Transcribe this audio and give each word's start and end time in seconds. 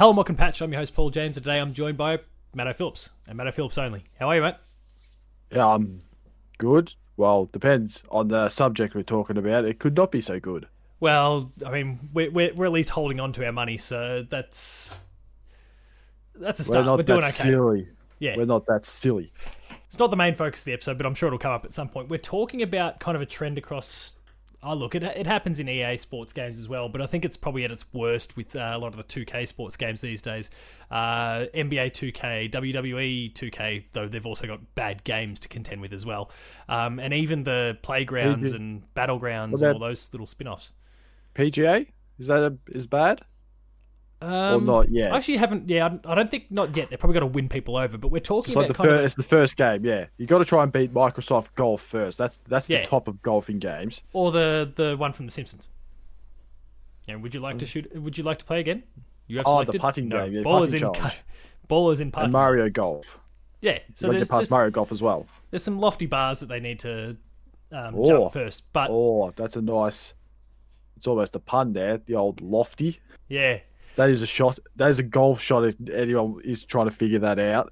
Hello, 0.00 0.18
and 0.26 0.38
Patch. 0.38 0.62
I'm 0.62 0.72
your 0.72 0.80
host, 0.80 0.94
Paul 0.94 1.10
James, 1.10 1.36
and 1.36 1.44
today 1.44 1.58
I'm 1.58 1.74
joined 1.74 1.98
by 1.98 2.20
Matto 2.54 2.72
Phillips, 2.72 3.10
and 3.28 3.36
Matto 3.36 3.52
Phillips 3.52 3.76
only. 3.76 4.04
How 4.18 4.28
are 4.28 4.34
you, 4.34 4.40
mate? 4.40 4.54
Yeah, 5.52 5.66
I'm 5.66 5.98
good. 6.56 6.94
Well, 7.18 7.50
depends 7.52 8.02
on 8.10 8.28
the 8.28 8.48
subject 8.48 8.94
we're 8.94 9.02
talking 9.02 9.36
about. 9.36 9.66
It 9.66 9.78
could 9.78 9.94
not 9.94 10.10
be 10.10 10.22
so 10.22 10.40
good. 10.40 10.68
Well, 11.00 11.52
I 11.66 11.70
mean, 11.70 11.98
we're, 12.14 12.30
we're, 12.30 12.54
we're 12.54 12.64
at 12.64 12.72
least 12.72 12.88
holding 12.88 13.20
on 13.20 13.32
to 13.32 13.44
our 13.44 13.52
money, 13.52 13.76
so 13.76 14.24
that's 14.26 14.96
that's 16.34 16.60
a 16.60 16.64
start. 16.64 16.78
We're 16.78 16.92
not 16.92 16.96
We're 16.96 17.02
doing 17.02 17.20
that 17.20 17.38
okay. 17.38 17.50
silly. 17.50 17.88
Yeah, 18.20 18.38
We're 18.38 18.46
not 18.46 18.64
that 18.68 18.86
silly. 18.86 19.34
it's 19.86 19.98
not 19.98 20.10
the 20.10 20.16
main 20.16 20.34
focus 20.34 20.62
of 20.62 20.64
the 20.64 20.72
episode, 20.72 20.96
but 20.96 21.04
I'm 21.04 21.14
sure 21.14 21.26
it'll 21.26 21.38
come 21.38 21.52
up 21.52 21.66
at 21.66 21.74
some 21.74 21.90
point. 21.90 22.08
We're 22.08 22.16
talking 22.16 22.62
about 22.62 23.00
kind 23.00 23.16
of 23.16 23.20
a 23.20 23.26
trend 23.26 23.58
across. 23.58 24.14
Oh, 24.62 24.74
look, 24.74 24.94
it, 24.94 25.02
it 25.02 25.26
happens 25.26 25.58
in 25.58 25.68
EA 25.68 25.96
sports 25.96 26.34
games 26.34 26.58
as 26.58 26.68
well, 26.68 26.90
but 26.90 27.00
I 27.00 27.06
think 27.06 27.24
it's 27.24 27.36
probably 27.36 27.64
at 27.64 27.72
its 27.72 27.84
worst 27.94 28.36
with 28.36 28.54
uh, 28.54 28.72
a 28.74 28.78
lot 28.78 28.88
of 28.88 28.96
the 28.96 29.04
2K 29.04 29.48
sports 29.48 29.76
games 29.76 30.02
these 30.02 30.20
days. 30.20 30.50
Uh, 30.90 31.46
NBA 31.54 31.92
2K, 31.92 32.50
WWE 32.50 33.32
2K, 33.32 33.84
though 33.92 34.06
they've 34.06 34.26
also 34.26 34.46
got 34.46 34.74
bad 34.74 35.02
games 35.04 35.40
to 35.40 35.48
contend 35.48 35.80
with 35.80 35.94
as 35.94 36.04
well. 36.04 36.30
Um, 36.68 36.98
and 36.98 37.14
even 37.14 37.44
the 37.44 37.78
playgrounds 37.80 38.52
and 38.52 38.82
battlegrounds 38.94 39.52
What 39.52 39.62
and 39.62 39.72
all 39.74 39.80
those 39.80 40.12
little 40.12 40.26
spin 40.26 40.48
offs. 40.48 40.72
PGA 41.34 41.86
is 42.18 42.26
that 42.26 42.42
a, 42.42 42.56
is 42.68 42.86
bad 42.86 43.22
Um, 44.22 44.62
or 44.62 44.66
not 44.82 44.90
yet? 44.90 45.12
I 45.12 45.16
actually 45.16 45.38
haven't. 45.38 45.68
Yeah, 45.70 45.88
I 46.04 46.14
don't 46.14 46.30
think 46.30 46.50
not 46.50 46.76
yet. 46.76 46.88
They're 46.90 46.98
probably 46.98 47.14
got 47.14 47.20
to 47.20 47.26
win 47.26 47.48
people 47.48 47.76
over, 47.76 47.96
but 47.96 48.08
we're 48.08 48.18
talking 48.20 48.50
it's 48.52 48.56
like 48.56 48.68
the 48.68 48.74
first. 48.74 48.88
of 48.98 49.04
It's 49.04 49.14
the 49.14 49.22
first 49.22 49.56
game. 49.56 49.84
Yeah, 49.84 50.06
you 50.18 50.26
got 50.26 50.38
to 50.40 50.44
try 50.44 50.62
and 50.62 50.70
beat 50.70 50.92
Microsoft 50.92 51.54
Golf 51.54 51.80
first. 51.80 52.18
That's 52.18 52.38
that's 52.48 52.68
Yeah. 52.68 52.80
the 52.82 52.86
top 52.86 53.08
of 53.08 53.22
golfing 53.22 53.58
games. 53.58 54.02
or 54.12 54.30
the 54.32 54.70
the 54.74 54.96
one 54.96 55.12
from 55.12 55.26
The 55.26 55.32
Simpsons. 55.32 55.68
Yeah, 57.06 57.16
would 57.16 57.34
you 57.34 57.40
like 57.40 57.58
to 57.58 57.66
shoot? 57.66 57.90
Would 57.94 58.18
you 58.18 58.24
like 58.24 58.38
to 58.38 58.44
play 58.44 58.60
again? 58.60 58.82
You 59.26 59.38
have 59.38 59.46
selected. 59.46 59.70
Oh, 59.70 59.72
the 59.72 59.78
putting 59.78 60.08
no, 60.08 60.24
game, 60.24 60.34
yeah, 60.34 60.42
ballers 60.42 60.70
putting 60.72 60.88
in 60.88 60.94
challenge. 60.94 61.14
ballers 61.68 62.00
in 62.00 62.10
putting. 62.12 62.24
And 62.24 62.32
Mario 62.32 62.68
Golf. 62.68 63.18
yeah, 63.60 63.78
so 63.94 64.08
you 64.08 64.12
there's, 64.14 64.28
get 64.28 64.32
past 64.32 64.40
there's, 64.42 64.50
Mario 64.50 64.70
Golf 64.70 64.92
as 64.92 65.00
well. 65.00 65.26
there's 65.50 65.62
some 65.62 65.78
lofty 65.80 66.06
bars 66.06 66.40
that 66.40 66.48
they 66.48 66.60
need 66.60 66.78
to 66.80 67.16
um, 67.72 67.94
Oh. 67.96 68.06
jump 68.06 68.32
first, 68.32 68.72
but 68.72 68.88
Oh, 68.90 69.30
that's 69.34 69.56
a 69.56 69.62
nice. 69.62 70.14
It's 70.96 71.06
almost 71.06 71.34
a 71.34 71.38
pun 71.38 71.72
there. 71.72 71.98
The 71.98 72.14
old 72.16 72.42
lofty. 72.42 73.00
yeah. 73.28 73.60
That 74.00 74.08
is 74.08 74.22
a 74.22 74.26
shot. 74.26 74.58
That 74.76 74.88
is 74.88 74.98
a 74.98 75.02
golf 75.02 75.42
shot. 75.42 75.62
If 75.62 75.76
anyone 75.92 76.40
is 76.42 76.64
trying 76.64 76.86
to 76.86 76.90
figure 76.90 77.18
that 77.18 77.38
out. 77.38 77.70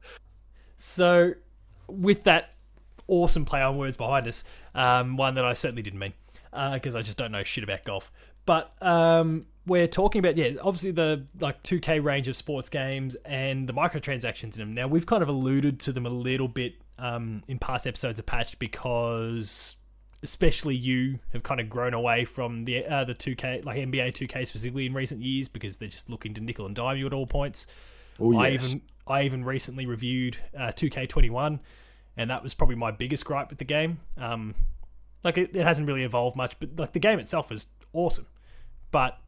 So 0.76 1.32
with 1.86 2.24
that 2.24 2.54
awesome 3.06 3.46
play 3.46 3.62
on 3.62 3.78
words 3.78 3.96
behind 3.96 4.28
us, 4.28 4.44
um, 4.74 5.16
one 5.16 5.36
that 5.36 5.46
I 5.46 5.54
certainly 5.54 5.80
didn't 5.80 6.00
mean 6.00 6.12
because 6.52 6.94
I 6.94 7.00
just 7.00 7.16
don't 7.16 7.32
know 7.32 7.42
shit 7.44 7.64
about 7.64 7.84
golf. 7.84 8.12
But 8.44 8.74
um, 8.82 9.46
we're 9.66 9.86
talking 9.86 10.18
about 10.18 10.36
yeah, 10.36 10.50
obviously 10.60 10.90
the 10.90 11.24
like 11.40 11.62
2K 11.62 12.04
range 12.04 12.28
of 12.28 12.36
sports 12.36 12.68
games 12.68 13.14
and 13.24 13.66
the 13.66 13.72
microtransactions 13.72 14.42
in 14.42 14.58
them. 14.58 14.74
Now 14.74 14.86
we've 14.86 15.06
kind 15.06 15.22
of 15.22 15.30
alluded 15.30 15.80
to 15.80 15.92
them 15.92 16.04
a 16.04 16.10
little 16.10 16.48
bit 16.48 16.74
um, 16.98 17.42
in 17.48 17.58
past 17.58 17.86
episodes 17.86 18.18
of 18.18 18.26
Patched 18.26 18.58
because 18.58 19.76
especially 20.22 20.76
you 20.76 21.18
have 21.32 21.42
kind 21.42 21.60
of 21.60 21.68
grown 21.68 21.94
away 21.94 22.24
from 22.24 22.64
the 22.64 22.84
uh, 22.84 23.04
the 23.04 23.14
2K 23.14 23.64
like 23.64 23.78
NBA 23.78 24.12
2K 24.12 24.46
specifically 24.46 24.86
in 24.86 24.94
recent 24.94 25.22
years 25.22 25.48
because 25.48 25.76
they're 25.76 25.88
just 25.88 26.10
looking 26.10 26.34
to 26.34 26.40
nickel 26.40 26.66
and 26.66 26.74
dime 26.74 26.96
you 26.96 27.06
at 27.06 27.12
all 27.12 27.26
points. 27.26 27.66
Oh 28.20 28.36
I 28.36 28.48
yes. 28.48 28.64
even 28.64 28.82
I 29.06 29.22
even 29.22 29.44
recently 29.44 29.86
reviewed 29.86 30.36
uh, 30.56 30.68
2K21, 30.68 31.60
and 32.16 32.30
that 32.30 32.42
was 32.42 32.54
probably 32.54 32.76
my 32.76 32.90
biggest 32.90 33.24
gripe 33.24 33.48
with 33.48 33.58
the 33.58 33.64
game. 33.64 34.00
Um, 34.16 34.54
like 35.24 35.38
it, 35.38 35.54
it 35.54 35.62
hasn't 35.62 35.86
really 35.86 36.04
evolved 36.04 36.36
much, 36.36 36.58
but 36.58 36.70
like 36.76 36.92
the 36.92 36.98
game 36.98 37.18
itself 37.18 37.52
is 37.52 37.66
awesome, 37.92 38.26
but 38.90 39.18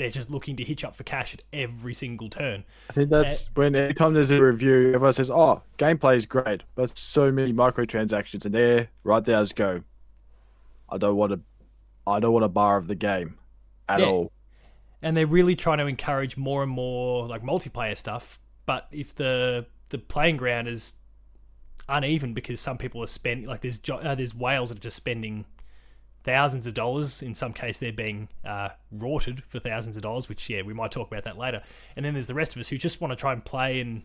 they're 0.00 0.10
just 0.10 0.30
looking 0.30 0.56
to 0.56 0.64
hitch 0.64 0.82
up 0.82 0.96
for 0.96 1.04
cash 1.04 1.34
at 1.34 1.42
every 1.52 1.92
single 1.92 2.28
turn. 2.30 2.64
I 2.88 2.92
think 2.94 3.10
that's 3.10 3.48
when 3.54 3.74
every 3.74 3.94
time 3.94 4.14
there's 4.14 4.30
a 4.30 4.42
review, 4.42 4.92
everyone 4.94 5.12
says, 5.12 5.28
"Oh, 5.30 5.62
gameplay 5.78 6.16
is 6.16 6.24
great, 6.26 6.62
but 6.74 6.96
so 6.96 7.30
many 7.30 7.52
microtransactions." 7.52 8.44
And 8.46 8.54
there, 8.54 8.88
right 9.04 9.22
there, 9.22 9.36
I 9.38 9.42
just 9.42 9.56
go, 9.56 9.82
"I 10.88 10.96
don't 10.96 11.16
want 11.16 11.32
to, 11.32 11.40
I 12.06 12.18
don't 12.18 12.32
want 12.32 12.44
a 12.44 12.48
bar 12.48 12.78
of 12.78 12.86
the 12.88 12.94
game 12.94 13.38
at 13.88 14.00
Yeah. 14.00 14.06
all." 14.06 14.32
and 15.02 15.16
they're 15.16 15.26
really 15.26 15.56
trying 15.56 15.78
to 15.78 15.86
encourage 15.86 16.36
more 16.36 16.62
and 16.62 16.70
more 16.70 17.26
like 17.26 17.42
multiplayer 17.42 17.96
stuff. 17.96 18.38
But 18.66 18.86
if 18.92 19.14
the 19.14 19.66
the 19.88 19.98
playing 19.98 20.36
ground 20.36 20.68
is 20.68 20.94
uneven 21.88 22.34
because 22.34 22.60
some 22.60 22.78
people 22.78 23.02
are 23.02 23.06
spending 23.06 23.46
like 23.48 23.60
there's 23.62 23.78
jo- 23.78 23.96
uh, 23.98 24.14
there's 24.14 24.34
whales 24.34 24.68
that 24.68 24.78
are 24.78 24.82
just 24.82 24.96
spending 24.96 25.44
thousands 26.24 26.66
of 26.66 26.74
dollars. 26.74 27.22
In 27.22 27.34
some 27.34 27.52
case, 27.52 27.78
they're 27.78 27.92
being 27.92 28.28
uh, 28.44 28.70
rorted 28.90 29.42
for 29.44 29.58
thousands 29.58 29.96
of 29.96 30.02
dollars. 30.02 30.28
Which 30.28 30.48
yeah, 30.50 30.62
we 30.62 30.74
might 30.74 30.92
talk 30.92 31.10
about 31.10 31.24
that 31.24 31.38
later. 31.38 31.62
And 31.96 32.04
then 32.04 32.14
there's 32.14 32.26
the 32.26 32.34
rest 32.34 32.54
of 32.54 32.60
us 32.60 32.68
who 32.68 32.78
just 32.78 33.00
want 33.00 33.12
to 33.12 33.16
try 33.16 33.32
and 33.32 33.44
play 33.44 33.80
and 33.80 34.02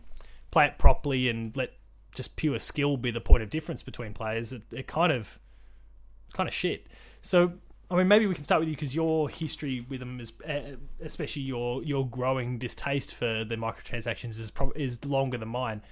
play 0.50 0.66
it 0.66 0.78
properly 0.78 1.28
and 1.28 1.56
let 1.56 1.72
just 2.14 2.36
pure 2.36 2.58
skill 2.58 2.96
be 2.96 3.10
the 3.10 3.20
point 3.20 3.42
of 3.42 3.50
difference 3.50 3.82
between 3.82 4.14
players. 4.14 4.52
It, 4.52 4.62
it 4.72 4.86
kind 4.86 5.12
of 5.12 5.38
it's 6.24 6.34
kind 6.34 6.48
of 6.48 6.54
shit. 6.54 6.86
So 7.22 7.52
I 7.90 7.94
mean, 7.94 8.08
maybe 8.08 8.26
we 8.26 8.34
can 8.34 8.42
start 8.42 8.60
with 8.60 8.68
you 8.68 8.74
because 8.74 8.94
your 8.94 9.28
history 9.28 9.86
with 9.88 10.00
them 10.00 10.18
is, 10.18 10.32
uh, 10.48 10.76
especially 11.00 11.42
your 11.42 11.84
your 11.84 12.08
growing 12.08 12.58
distaste 12.58 13.14
for 13.14 13.44
the 13.44 13.56
microtransactions, 13.56 14.40
is 14.40 14.50
prob- 14.50 14.76
is 14.76 15.04
longer 15.04 15.38
than 15.38 15.48
mine. 15.48 15.82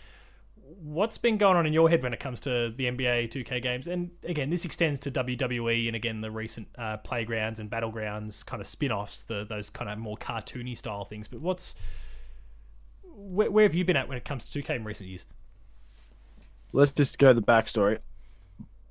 What's 0.67 1.19
been 1.19 1.37
going 1.37 1.57
on 1.57 1.67
in 1.67 1.73
your 1.73 1.91
head 1.91 2.03
when 2.03 2.15
it 2.15 2.21
comes 2.21 2.41
to 2.41 2.73
the 2.77 2.85
NBA 2.85 3.31
2K 3.31 3.63
games? 3.63 3.87
And 3.87 4.11
again, 4.23 4.49
this 4.51 4.65
extends 4.65 4.99
to 5.01 5.11
WWE 5.11 5.87
and 5.87 5.97
again 5.97 6.21
the 6.21 6.31
recent 6.31 6.69
uh, 6.79 6.97
playgrounds 6.99 7.61
and 7.61 7.71
battlegrounds 7.71 8.45
kind 8.47 8.61
of 8.61 8.67
spin-offs, 8.67 9.23
the 9.23 9.45
those 9.45 9.69
kind 9.69 9.91
of 9.91 9.99
more 9.99 10.17
cartoony 10.17 10.77
style 10.77 11.05
things. 11.05 11.29
But 11.29 11.41
what's 11.41 11.75
where, 13.03 13.51
where 13.51 13.65
have 13.65 13.75
you 13.75 13.85
been 13.85 13.97
at 13.97 14.09
when 14.09 14.17
it 14.17 14.25
comes 14.25 14.45
to 14.45 14.63
2K 14.63 14.77
in 14.77 14.85
recent 14.85 15.09
years? 15.09 15.27
Let's 16.73 16.93
just 16.93 17.19
go 17.19 17.33
the 17.33 17.43
backstory. 17.43 17.99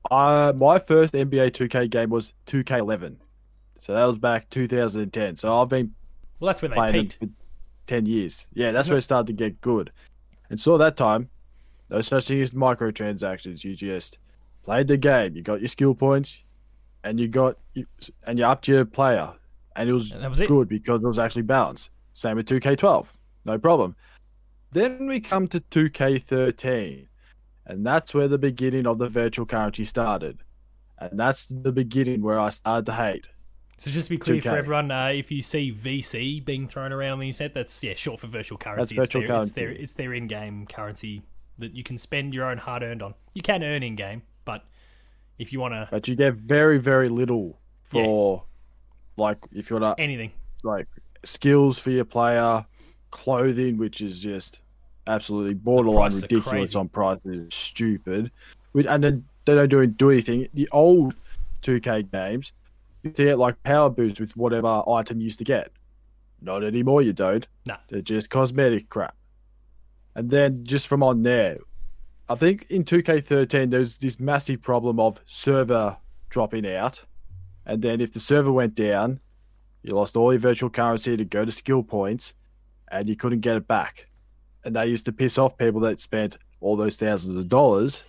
Uh, 0.09 0.53
my 0.55 0.79
first 0.79 1.13
NBA 1.13 1.51
2K 1.51 1.89
game 1.89 2.09
was 2.09 2.33
2K11, 2.47 3.15
so 3.79 3.93
that 3.93 4.05
was 4.05 4.17
back 4.17 4.49
2010. 4.49 5.37
So 5.37 5.61
I've 5.61 5.69
been 5.69 5.93
Well, 6.39 6.47
that's 6.47 6.61
when 6.61 6.71
they 6.71 6.91
peaked. 6.91 7.19
10 7.87 8.05
years. 8.05 8.45
Yeah, 8.53 8.71
that's 8.71 8.89
where 8.89 8.97
it 8.97 9.01
started 9.01 9.27
to 9.27 9.33
get 9.33 9.59
good. 9.59 9.91
And 10.49 10.59
so 10.59 10.77
that 10.77 10.95
time, 10.95 11.29
no 11.93 12.01
such 12.01 12.27
thing 12.27 12.41
as 12.41 12.51
microtransactions. 12.51 13.63
You 13.63 13.75
just 13.75 14.17
played 14.63 14.87
the 14.87 14.97
game. 14.97 15.35
You 15.35 15.43
got 15.43 15.61
your 15.61 15.67
skill 15.67 15.93
points, 15.93 16.39
and 17.03 17.19
you 17.19 17.27
got 17.27 17.57
and 18.25 18.39
you 18.39 18.45
upped 18.45 18.67
your 18.67 18.83
player, 18.83 19.33
and 19.75 19.89
it 19.89 19.93
was, 19.93 20.11
And 20.11 20.27
was 20.29 20.41
it. 20.41 20.47
good 20.47 20.67
because 20.67 21.01
it 21.03 21.07
was 21.07 21.19
actually 21.19 21.43
balanced. 21.43 21.91
Same 22.15 22.35
with 22.35 22.47
2K12, 22.47 23.07
no 23.45 23.57
problem. 23.57 23.95
Then 24.71 25.07
we 25.07 25.19
come 25.19 25.47
to 25.49 25.59
2K13, 25.59 27.07
and 27.65 27.85
that's 27.85 28.13
where 28.13 28.27
the 28.27 28.37
beginning 28.37 28.87
of 28.87 28.97
the 28.97 29.07
virtual 29.09 29.45
currency 29.45 29.83
started. 29.83 30.39
And 30.99 31.19
that's 31.19 31.45
the 31.45 31.71
beginning 31.71 32.21
where 32.21 32.39
I 32.39 32.49
started 32.49 32.85
to 32.87 32.93
hate. 32.93 33.27
So 33.77 33.91
just 33.91 34.07
to 34.07 34.11
be 34.11 34.17
clear 34.17 34.41
for 34.41 34.49
2K. 34.49 34.57
everyone, 34.57 34.91
uh, 34.91 35.07
if 35.07 35.31
you 35.31 35.41
see 35.41 35.71
VC 35.73 36.43
being 36.43 36.67
thrown 36.67 36.91
around 36.93 37.13
on 37.13 37.19
the 37.19 37.27
internet, 37.27 37.53
that's 37.53 37.83
yeah, 37.83 37.93
short 37.95 38.19
for 38.19 38.27
virtual 38.27 38.57
currency. 38.57 38.95
That's 38.95 39.11
virtual 39.11 39.23
it's 39.23 39.27
their, 39.29 39.41
It's 39.41 39.51
currency. 39.51 39.73
their, 39.75 39.83
it's 39.83 39.93
their 39.93 40.13
in-game 40.13 40.67
currency 40.67 41.23
that 41.59 41.75
you 41.75 41.83
can 41.83 41.97
spend 41.97 42.33
your 42.33 42.45
own 42.45 42.57
hard-earned 42.57 43.01
on. 43.01 43.13
You 43.33 43.41
can 43.41 43.63
earn 43.63 43.83
in-game, 43.83 44.23
but 44.45 44.65
if 45.39 45.51
you 45.53 45.59
want 45.59 45.73
to 45.73 45.87
But 45.91 46.07
you 46.07 46.15
get 46.15 46.33
very, 46.35 46.77
very 46.79 47.09
little 47.09 47.59
for, 47.83 48.43
like, 49.17 49.37
if 49.51 49.69
you 49.69 49.77
want 49.79 49.97
to 49.97 50.01
anything, 50.01 50.31
like 50.63 50.87
skills 51.23 51.77
for 51.77 51.91
your 51.91 52.05
player, 52.05 52.65
clothing, 53.11 53.77
which 53.77 54.01
is 54.01 54.19
just 54.19 54.59
absolutely 55.07 55.53
borderline 55.53 56.11
ridiculous 56.13 56.75
on 56.75 56.89
prices, 56.89 57.53
stupid. 57.53 58.31
Which- 58.71 58.87
And 58.87 59.03
then 59.03 59.25
they 59.45 59.53
don't 59.55 59.69
do 59.69 59.85
do 59.85 60.09
anything. 60.11 60.47
The 60.53 60.67
old 60.71 61.13
2K 61.61 62.03
games, 62.11 62.53
you 63.03 63.11
get 63.11 63.37
like 63.37 63.61
power 63.63 63.89
boost 63.89 64.19
with 64.19 64.35
whatever 64.37 64.81
item 64.89 65.19
you 65.19 65.25
used 65.25 65.39
to 65.39 65.45
get. 65.45 65.71
Not 66.41 66.63
anymore, 66.63 67.01
you 67.01 67.13
don't. 67.13 67.45
Nah. 67.65 67.77
They're 67.89 68.01
just 68.01 68.29
cosmetic 68.29 68.89
crap. 68.89 69.15
And 70.15 70.29
then 70.29 70.63
just 70.65 70.87
from 70.87 71.01
on 71.03 71.23
there, 71.23 71.57
I 72.29 72.35
think 72.35 72.69
in 72.69 72.83
2K13 72.83 73.71
there's 73.71 73.97
this 73.97 74.19
massive 74.19 74.61
problem 74.61 74.99
of 74.99 75.19
server 75.25 75.97
dropping 76.29 76.65
out. 76.71 77.03
And 77.65 77.81
then 77.81 77.99
if 78.01 78.11
the 78.13 78.19
server 78.19 78.51
went 78.51 78.75
down, 78.75 79.19
you 79.81 79.95
lost 79.95 80.15
all 80.15 80.31
your 80.31 80.39
virtual 80.39 80.69
currency 80.69 81.17
to 81.17 81.25
go 81.25 81.45
to 81.45 81.51
skill 81.51 81.83
points, 81.83 82.33
and 82.91 83.07
you 83.07 83.15
couldn't 83.15 83.39
get 83.41 83.57
it 83.57 83.67
back. 83.67 84.07
And 84.63 84.75
that 84.75 84.87
used 84.87 85.05
to 85.05 85.11
piss 85.11 85.37
off 85.37 85.57
people 85.57 85.81
that 85.81 85.99
spent 85.99 86.37
all 86.61 86.75
those 86.77 86.95
thousands 86.95 87.37
of 87.37 87.49
dollars. 87.49 88.03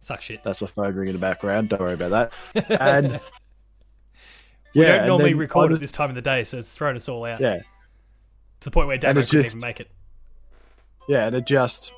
suck 0.00 0.20
shit. 0.22 0.42
That's 0.42 0.60
my 0.60 0.66
phone 0.66 0.94
ring 0.94 1.08
in 1.08 1.14
the 1.14 1.20
background. 1.20 1.68
Don't 1.68 1.80
worry 1.80 1.94
about 1.94 2.32
that. 2.54 2.70
And 2.80 3.20
we 4.74 4.82
yeah, 4.82 4.98
don't 4.98 5.06
normally 5.06 5.34
record 5.34 5.72
at 5.72 5.80
this 5.80 5.92
time 5.92 6.10
of 6.10 6.16
the 6.16 6.22
day, 6.22 6.44
so 6.44 6.58
it's 6.58 6.74
thrown 6.76 6.96
us 6.96 7.08
all 7.08 7.24
out 7.24 7.40
Yeah, 7.40 7.58
to 7.58 8.64
the 8.64 8.70
point 8.70 8.88
where 8.88 8.96
it's 8.96 9.04
couldn't 9.04 9.22
just- 9.22 9.34
even 9.54 9.60
make 9.60 9.80
it. 9.80 9.90
Yeah, 11.08 11.26
and 11.26 11.36
it 11.36 11.46
just, 11.46 11.92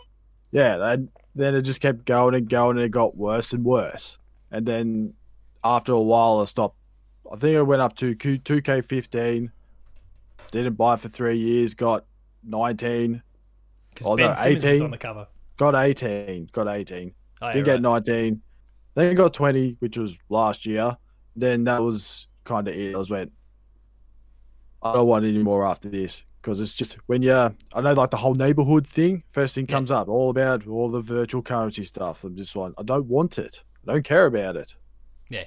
yeah, 0.53 0.93
and 0.93 1.09
then 1.35 1.55
it 1.55 1.63
just 1.63 1.81
kept 1.81 2.05
going 2.05 2.35
and 2.35 2.49
going, 2.49 2.77
and 2.77 2.85
it 2.85 2.91
got 2.91 3.17
worse 3.17 3.53
and 3.53 3.65
worse. 3.65 4.19
And 4.51 4.67
then 4.67 5.15
after 5.65 5.93
a 5.93 6.01
while, 6.01 6.41
I 6.41 6.45
stopped. 6.45 6.77
I 7.31 7.37
think 7.37 7.57
I 7.57 7.63
went 7.63 7.83
up 7.83 7.95
to 7.97 8.15
two 8.15 8.39
K 8.63 8.81
fifteen. 8.81 9.53
Didn't 10.51 10.75
buy 10.75 10.97
for 10.97 11.09
three 11.09 11.39
years. 11.39 11.75
Got 11.75 12.05
19. 12.45 13.23
Because 13.91 14.07
Oh, 14.07 14.17
Ben 14.17 14.29
no, 14.29 14.35
Simmons 14.35 14.65
was 14.65 14.65
18. 14.65 14.85
on 14.85 14.91
the 14.93 14.99
cover. 14.99 15.27
Got 15.59 15.75
18. 15.75 16.49
Got 16.53 16.69
18. 16.69 17.13
Oh, 17.43 17.47
yeah, 17.47 17.53
Didn't 17.53 17.69
right. 17.69 17.75
get 17.75 17.83
19. 17.83 18.41
Then 18.95 19.15
got 19.15 19.35
20, 19.35 19.77
which 19.81 19.99
was 19.99 20.17
last 20.31 20.65
year. 20.65 20.97
Then 21.37 21.65
that 21.65 21.83
was 21.83 22.29
kind 22.45 22.67
of 22.67 22.75
it. 22.75 22.95
I 22.95 22.99
was 22.99 23.11
went, 23.11 23.33
I 24.83 24.93
don't 24.95 25.07
want 25.07 25.25
any 25.27 25.43
more 25.43 25.67
after 25.67 25.89
this 25.91 26.23
because 26.49 26.61
it's 26.61 26.73
just 26.73 26.95
when 27.07 27.21
you're, 27.21 27.55
I 27.75 27.81
know 27.83 27.93
like 27.93 28.09
the 28.09 28.17
whole 28.17 28.35
neighborhood 28.35 28.87
thing, 28.87 29.23
first 29.33 29.55
thing 29.55 29.67
Yeah. 29.69 29.75
comes 29.75 29.91
up, 29.91 30.09
all 30.09 30.31
about 30.31 30.67
all 30.67 30.89
the 30.89 31.03
virtual 31.03 31.43
currency 31.43 31.83
stuff. 31.83 32.25
I'm 32.25 32.37
just 32.37 32.57
like, 32.57 32.73
I 32.79 32.83
don't 32.83 33.05
want 33.07 33.39
it. 33.39 33.63
I 33.87 33.93
don't 33.93 34.05
care 34.05 34.25
about 34.25 34.57
it. 34.57 34.75
Yeah, 35.29 35.45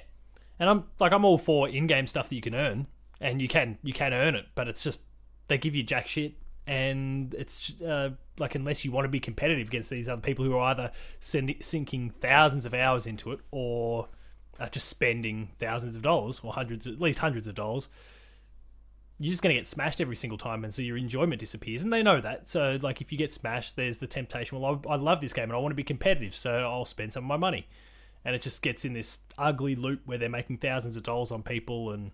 and 0.60 0.70
I'm 0.70 0.84
like 1.00 1.12
I'm 1.12 1.24
all 1.24 1.38
for 1.38 1.68
in-game 1.68 2.06
stuff 2.06 2.28
that 2.28 2.36
you 2.36 2.40
can 2.40 2.54
earn, 2.54 2.86
and 3.20 3.42
you 3.42 3.48
can 3.48 3.78
you 3.82 3.92
can 3.92 4.12
earn 4.12 4.36
it, 4.36 4.46
but 4.54 4.68
it's 4.68 4.84
just 4.84 5.02
they 5.48 5.58
give 5.58 5.74
you 5.74 5.82
jack 5.82 6.06
shit, 6.06 6.34
and 6.68 7.34
it's 7.34 7.80
uh, 7.82 8.10
like 8.38 8.54
unless 8.54 8.84
you 8.84 8.92
want 8.92 9.04
to 9.04 9.08
be 9.08 9.18
competitive 9.18 9.66
against 9.66 9.90
these 9.90 10.08
other 10.08 10.22
people 10.22 10.44
who 10.44 10.56
are 10.56 10.70
either 10.70 10.92
sending, 11.18 11.56
sinking 11.60 12.10
thousands 12.20 12.64
of 12.64 12.74
hours 12.74 13.08
into 13.08 13.32
it 13.32 13.40
or 13.50 14.08
are 14.60 14.68
just 14.68 14.88
spending 14.88 15.50
thousands 15.58 15.96
of 15.96 16.02
dollars 16.02 16.40
or 16.44 16.52
hundreds, 16.52 16.86
at 16.86 17.00
least 17.00 17.18
hundreds 17.18 17.48
of 17.48 17.56
dollars. 17.56 17.88
You're 19.18 19.30
just 19.30 19.42
going 19.42 19.54
to 19.54 19.60
get 19.60 19.68
smashed 19.68 20.00
every 20.00 20.16
single 20.16 20.38
time, 20.38 20.64
and 20.64 20.74
so 20.74 20.82
your 20.82 20.96
enjoyment 20.96 21.38
disappears. 21.38 21.82
And 21.82 21.92
they 21.92 22.02
know 22.02 22.20
that. 22.20 22.48
So, 22.48 22.78
like, 22.82 23.00
if 23.00 23.12
you 23.12 23.18
get 23.18 23.32
smashed, 23.32 23.76
there's 23.76 23.98
the 23.98 24.06
temptation. 24.06 24.58
Well, 24.58 24.80
I, 24.88 24.94
I 24.94 24.96
love 24.96 25.20
this 25.20 25.32
game 25.32 25.44
and 25.44 25.52
I 25.52 25.58
want 25.58 25.70
to 25.70 25.76
be 25.76 25.84
competitive, 25.84 26.34
so 26.34 26.52
I'll 26.52 26.84
spend 26.84 27.12
some 27.12 27.24
of 27.24 27.28
my 27.28 27.36
money 27.36 27.68
and 28.24 28.34
it 28.34 28.42
just 28.42 28.62
gets 28.62 28.84
in 28.84 28.92
this 28.92 29.18
ugly 29.38 29.74
loop 29.74 30.00
where 30.04 30.18
they're 30.18 30.28
making 30.28 30.58
thousands 30.58 30.96
of 30.96 31.02
dollars 31.02 31.32
on 31.32 31.42
people 31.42 31.90
and 31.90 32.10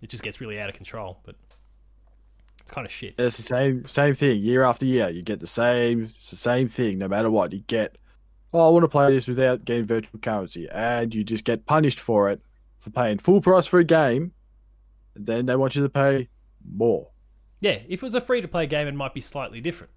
it 0.00 0.08
just 0.08 0.22
gets 0.22 0.40
really 0.40 0.58
out 0.60 0.68
of 0.68 0.74
control 0.74 1.20
but 1.24 1.34
it's 2.60 2.70
kind 2.70 2.86
of 2.86 2.92
shit 2.92 3.14
It's 3.18 3.36
the 3.36 3.42
same 3.42 3.86
same 3.86 4.14
thing 4.14 4.40
year 4.40 4.62
after 4.62 4.86
year. 4.86 5.08
You 5.08 5.22
get 5.22 5.40
the 5.40 5.46
same 5.46 6.10
it's 6.16 6.30
the 6.30 6.36
same 6.36 6.68
thing 6.68 6.98
no 6.98 7.08
matter 7.08 7.30
what. 7.30 7.52
You 7.52 7.60
get 7.66 7.98
oh 8.52 8.68
I 8.68 8.70
want 8.70 8.84
to 8.84 8.88
play 8.88 9.12
this 9.12 9.26
without 9.26 9.64
getting 9.64 9.84
virtual 9.84 10.20
currency 10.20 10.68
and 10.70 11.14
you 11.14 11.24
just 11.24 11.44
get 11.44 11.66
punished 11.66 12.00
for 12.00 12.30
it 12.30 12.40
for 12.78 12.90
paying 12.90 13.18
full 13.18 13.40
price 13.40 13.66
for 13.66 13.78
a 13.78 13.84
game 13.84 14.32
then 15.14 15.46
they 15.46 15.56
want 15.56 15.76
you 15.76 15.82
to 15.82 15.88
pay 15.88 16.28
more. 16.64 17.08
yeah 17.60 17.78
if 17.88 17.94
it 17.94 18.02
was 18.02 18.14
a 18.14 18.20
free 18.20 18.40
to 18.40 18.48
play 18.48 18.66
game 18.66 18.86
it 18.86 18.94
might 18.94 19.14
be 19.14 19.20
slightly 19.20 19.60
different 19.60 19.92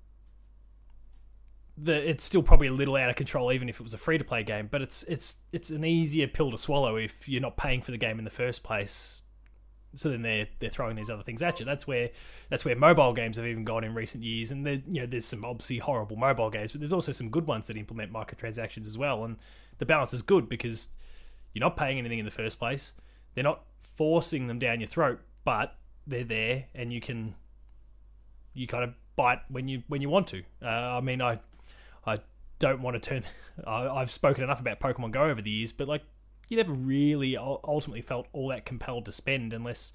the, 1.78 2.10
it's 2.10 2.24
still 2.24 2.42
probably 2.42 2.68
a 2.68 2.72
little 2.72 2.96
out 2.96 3.10
of 3.10 3.18
control 3.18 3.52
even 3.52 3.68
if 3.68 3.82
it 3.82 3.84
was 3.84 3.94
a 3.94 3.98
free 3.98 4.18
to 4.18 4.24
play 4.24 4.44
game 4.44 4.68
but 4.72 4.82
it's 4.82 5.04
it's 5.04 5.38
it's 5.52 5.70
an 5.70 5.84
easier 5.84 6.28
pill 6.28 6.50
to 6.52 6.58
swallow 6.58 6.96
if 6.96 7.28
you're 7.28 7.42
not 7.42 7.58
paying 7.58 7.82
for 7.82 7.92
the 7.92 7.98
game 7.98 8.18
in 8.18 8.24
the 8.24 8.32
first 8.32 8.64
place 8.64 9.24
so 9.96 10.10
then 10.10 10.22
they're 10.22 10.48
they're 10.60 10.70
throwing 10.70 10.96
these 10.96 11.10
other 11.10 11.24
things 11.24 11.42
at 11.42 11.60
you. 11.60 11.66
That's 11.66 11.88
where 11.88 12.10
that's 12.50 12.66
where 12.66 12.76
mobile 12.76 13.14
games 13.14 13.38
have 13.38 13.46
even 13.46 13.64
gone 13.64 13.84
in 13.84 13.94
recent 13.94 14.24
years. 14.24 14.52
And 14.52 14.66
you 14.68 15.02
know, 15.02 15.06
there's 15.06 15.26
some 15.26 15.46
obviously 15.46 15.80
horrible 15.80 16.16
mobile 16.16 16.50
games, 16.50 16.72
but 16.72 16.82
there's 16.82 16.94
also 16.94 17.12
some 17.12 17.30
good 17.30 17.48
ones 17.48 17.68
that 17.68 17.78
implement 17.78 18.12
microtransactions 18.12 18.88
as 18.88 18.98
well. 18.98 19.24
And 19.24 19.38
the 19.78 19.86
balance 19.86 20.14
is 20.14 20.22
good 20.22 20.50
because 20.50 20.90
you're 21.54 21.62
not 21.62 21.78
paying 21.78 21.98
anything 21.98 22.20
in 22.20 22.26
the 22.26 22.32
first 22.32 22.60
place. 22.60 22.94
They're 23.34 23.44
not 23.44 23.64
forcing 23.96 24.48
them 24.48 24.60
down 24.60 24.80
your 24.80 24.88
throat, 24.88 25.20
but 25.44 25.76
they're 26.08 26.24
there, 26.24 26.66
and 26.74 26.92
you 26.94 27.02
can 27.02 27.36
you 28.54 28.68
kind 28.68 28.84
of 28.84 28.94
bite 29.16 29.40
when 29.50 29.68
you 29.68 29.84
when 29.88 30.02
you 30.02 30.10
want 30.10 30.28
to. 30.28 30.44
Uh, 30.62 30.68
I 30.68 31.02
mean, 31.02 31.22
I 31.22 31.40
I 32.06 32.20
don't 32.60 32.82
want 32.82 33.02
to 33.02 33.10
turn. 33.10 33.24
I, 33.68 33.88
I've 33.88 34.12
spoken 34.12 34.44
enough 34.44 34.60
about 34.60 34.80
Pokemon 34.80 35.12
Go 35.12 35.24
over 35.24 35.42
the 35.42 35.52
years, 35.52 35.72
but 35.72 35.88
like 35.88 36.04
you 36.50 36.58
never 36.58 36.74
really 36.74 37.38
ultimately 37.38 38.02
felt 38.02 38.28
all 38.34 38.50
that 38.50 38.66
compelled 38.66 39.06
to 39.06 39.12
spend 39.12 39.54
unless 39.54 39.94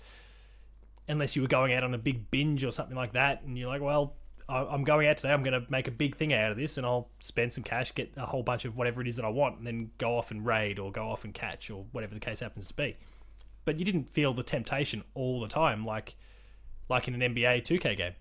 unless 1.09 1.37
you 1.37 1.43
were 1.43 1.49
going 1.49 1.73
out 1.73 1.83
on 1.83 1.95
a 1.95 1.99
big 1.99 2.31
binge 2.31 2.65
or 2.65 2.71
something 2.71 2.97
like 2.97 3.13
that, 3.13 3.43
and 3.43 3.59
you're 3.59 3.69
like, 3.69 3.83
well. 3.83 4.17
I'm 4.53 4.83
going 4.83 5.07
out 5.07 5.17
today. 5.17 5.33
I'm 5.33 5.45
going 5.45 5.53
to 5.53 5.65
make 5.71 5.87
a 5.87 5.93
big 5.93 6.17
thing 6.17 6.33
out 6.33 6.51
of 6.51 6.57
this, 6.57 6.77
and 6.77 6.85
I'll 6.85 7.09
spend 7.21 7.53
some 7.53 7.63
cash, 7.63 7.95
get 7.95 8.13
a 8.17 8.27
whole 8.27 8.43
bunch 8.43 8.65
of 8.65 8.77
whatever 8.77 9.01
it 9.01 9.07
is 9.07 9.15
that 9.15 9.25
I 9.25 9.29
want, 9.29 9.59
and 9.59 9.65
then 9.65 9.93
go 9.97 10.19
off 10.19 10.33
and 10.33 10.45
raid 10.45 10.81
or 10.81 10.91
go 10.91 11.09
off 11.09 11.23
and 11.23 11.33
catch 11.33 11.71
or 11.71 11.85
whatever 11.93 12.15
the 12.15 12.21
case 12.21 12.41
happens 12.41 12.67
to 12.67 12.75
be. 12.75 12.97
But 13.65 13.79
you 13.79 13.85
didn't 13.85 14.13
feel 14.13 14.33
the 14.33 14.43
temptation 14.43 15.05
all 15.15 15.41
the 15.41 15.49
time, 15.49 15.85
like 15.85 16.17
like 16.89 17.07
in 17.09 17.21
an 17.21 17.35
NBA 17.35 17.63
2K 17.63 17.97
game. 17.97 18.13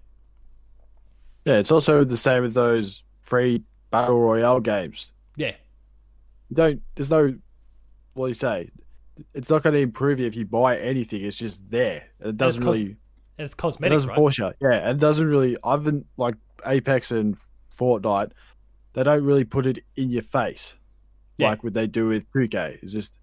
Yeah, 1.46 1.56
it's 1.58 1.72
also 1.72 2.04
the 2.04 2.18
same 2.18 2.44
with 2.44 2.54
those 2.54 3.02
free 3.22 3.64
battle 3.92 4.20
royale 4.20 4.60
games. 4.60 5.08
Yeah, 5.36 5.56
You 6.50 6.56
don't 6.56 6.82
there's 6.96 7.10
no 7.10 7.34
what 8.14 8.26
do 8.26 8.30
you 8.30 8.34
say? 8.34 8.70
It's 9.34 9.50
not 9.50 9.64
going 9.64 9.74
to 9.74 9.80
improve 9.80 10.20
you 10.20 10.28
if 10.28 10.36
you 10.36 10.46
buy 10.46 10.78
anything. 10.78 11.24
It's 11.24 11.38
just 11.38 11.70
there. 11.70 12.04
It 12.20 12.38
doesn't 12.38 12.64
cos- 12.64 12.76
really 12.78 12.96
and 13.38 13.46
it's 13.46 13.54
cosmetic. 13.54 13.92
It 13.92 13.96
doesn't 13.96 14.10
right? 14.10 14.16
force 14.18 14.38
you. 14.38 14.52
Yeah, 14.62 14.74
and 14.74 14.98
it 14.98 15.00
doesn't 15.00 15.26
really. 15.28 15.56
I've 15.64 15.84
been 15.86 16.06
like 16.18 16.36
Apex 16.66 17.12
and 17.12 17.38
Fortnite. 17.76 18.32
They 18.94 19.04
don't 19.04 19.24
really 19.24 19.46
put 19.46 19.66
it 19.66 19.80
in 19.96 20.10
your 20.10 20.22
face, 20.24 20.74
Yeah. 21.38 21.50
like 21.50 21.64
what 21.64 21.74
they 21.74 21.88
do 21.88 22.08
with 22.08 22.30
2K. 22.34 22.80
It's 22.84 22.92
just 22.94 23.18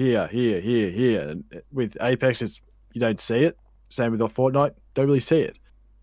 here, 0.00 0.26
here, 0.28 0.60
here, 0.60 0.90
here. 0.90 1.20
And 1.28 1.44
with 1.72 1.96
Apex, 2.00 2.40
it's 2.40 2.60
you 2.92 3.00
don't 3.00 3.20
see 3.20 3.44
it. 3.44 3.56
Same 3.90 4.12
with 4.12 4.20
Fortnite, 4.20 4.74
don't 4.94 5.06
really 5.06 5.20
see 5.20 5.40
it. 5.40 5.58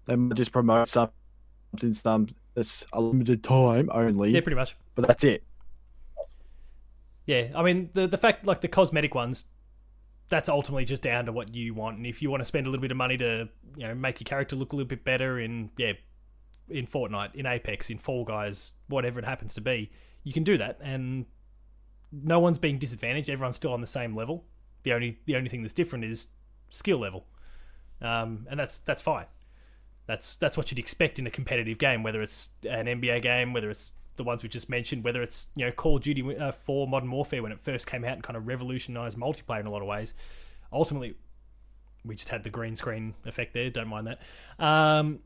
They 0.06 0.16
might 0.16 0.36
just 0.36 0.52
promote 0.52 0.88
something, 0.88 1.94
some 1.94 2.28
that's 2.54 2.86
a 2.94 3.02
limited 3.02 3.44
time 3.44 3.90
only, 3.92 4.32
Yeah, 4.32 4.42
pretty 4.42 4.56
much. 4.56 4.76
but 4.96 5.08
that's 5.08 5.24
it. 5.24 5.44
Yeah, 7.26 7.48
I 7.56 7.64
mean 7.64 7.90
the 7.94 8.08
the 8.08 8.18
fact 8.18 8.46
like 8.46 8.62
the 8.62 8.68
cosmetic 8.68 9.16
ones, 9.16 9.46
that's 10.30 10.48
ultimately 10.50 10.86
just 10.86 11.02
down 11.02 11.26
to 11.26 11.32
what 11.32 11.54
you 11.54 11.74
want, 11.74 11.98
and 11.98 12.06
if 12.06 12.22
you 12.22 12.30
want 12.30 12.42
to 12.42 12.46
spend 12.46 12.68
a 12.68 12.70
little 12.70 12.82
bit 12.82 12.92
of 12.92 12.98
money 12.98 13.18
to 13.18 13.50
you 13.76 13.88
know 13.88 13.96
make 13.96 14.20
your 14.20 14.26
character 14.26 14.56
look 14.56 14.74
a 14.74 14.76
little 14.76 14.88
bit 14.88 15.04
better 15.04 15.40
in 15.40 15.70
yeah, 15.78 15.94
in 16.70 16.88
Fortnite, 16.88 17.36
in 17.36 17.46
Apex, 17.46 17.90
in 17.90 17.98
Fall 17.98 18.24
Guys, 18.24 18.74
whatever 18.88 19.20
it 19.20 19.26
happens 19.26 19.54
to 19.56 19.62
be, 19.62 19.90
you 20.24 20.32
can 20.34 20.44
do 20.44 20.58
that, 20.58 20.80
and 20.82 21.26
no 22.24 22.40
one's 22.40 22.58
being 22.58 22.78
disadvantaged. 22.78 23.30
Everyone's 23.30 23.56
still 23.56 23.74
on 23.74 23.82
the 23.82 23.88
same 23.88 24.16
level. 24.16 24.46
The 24.84 24.94
only 24.94 25.20
the 25.26 25.36
only 25.36 25.50
thing 25.50 25.62
that's 25.62 25.74
different 25.74 26.06
is 26.06 26.28
skill 26.70 27.00
level, 27.00 27.26
um, 28.02 28.48
and 28.50 28.60
that's 28.60 28.78
that's 28.80 29.02
fine. 29.02 29.26
That's 30.06 30.36
that's 30.36 30.56
what 30.56 30.72
you'd 30.72 30.80
expect 30.80 31.20
in 31.20 31.28
a 31.28 31.32
competitive 31.32 31.78
game, 31.78 32.04
whether 32.04 32.22
it's 32.22 32.50
an 32.64 32.86
NBA 32.86 33.22
game, 33.22 33.54
whether 33.54 33.70
it's 33.70 33.92
the 34.16 34.24
ones 34.24 34.44
we 34.44 34.50
just 34.50 34.70
mentioned, 34.70 35.04
whether 35.04 35.22
it's 35.22 35.48
you 35.56 35.66
know 35.66 35.72
Call 35.72 35.98
of 35.98 36.04
Duty 36.04 36.38
uh, 36.38 36.52
4 36.52 36.88
Modern 36.88 37.12
Warfare 37.12 37.44
when 37.44 37.52
it 37.52 37.60
first 37.60 37.88
came 37.88 38.04
out 38.04 38.14
and 38.14 38.24
kind 38.24 38.38
of 38.38 38.48
revolutionized 38.48 39.18
multiplayer 39.18 39.60
in 39.60 39.68
a 39.68 39.72
lot 39.72 39.82
of 39.82 39.88
ways. 39.88 40.14
Ultimately, 40.72 41.16
we 42.06 42.16
just 42.16 42.30
had 42.30 42.44
the 42.44 42.50
green 42.50 42.76
screen 42.76 43.14
effect 43.26 43.54
there. 43.54 43.70
Don't 43.70 43.88
mind 43.88 44.08
that. 44.08 44.20
Um, 44.64 45.20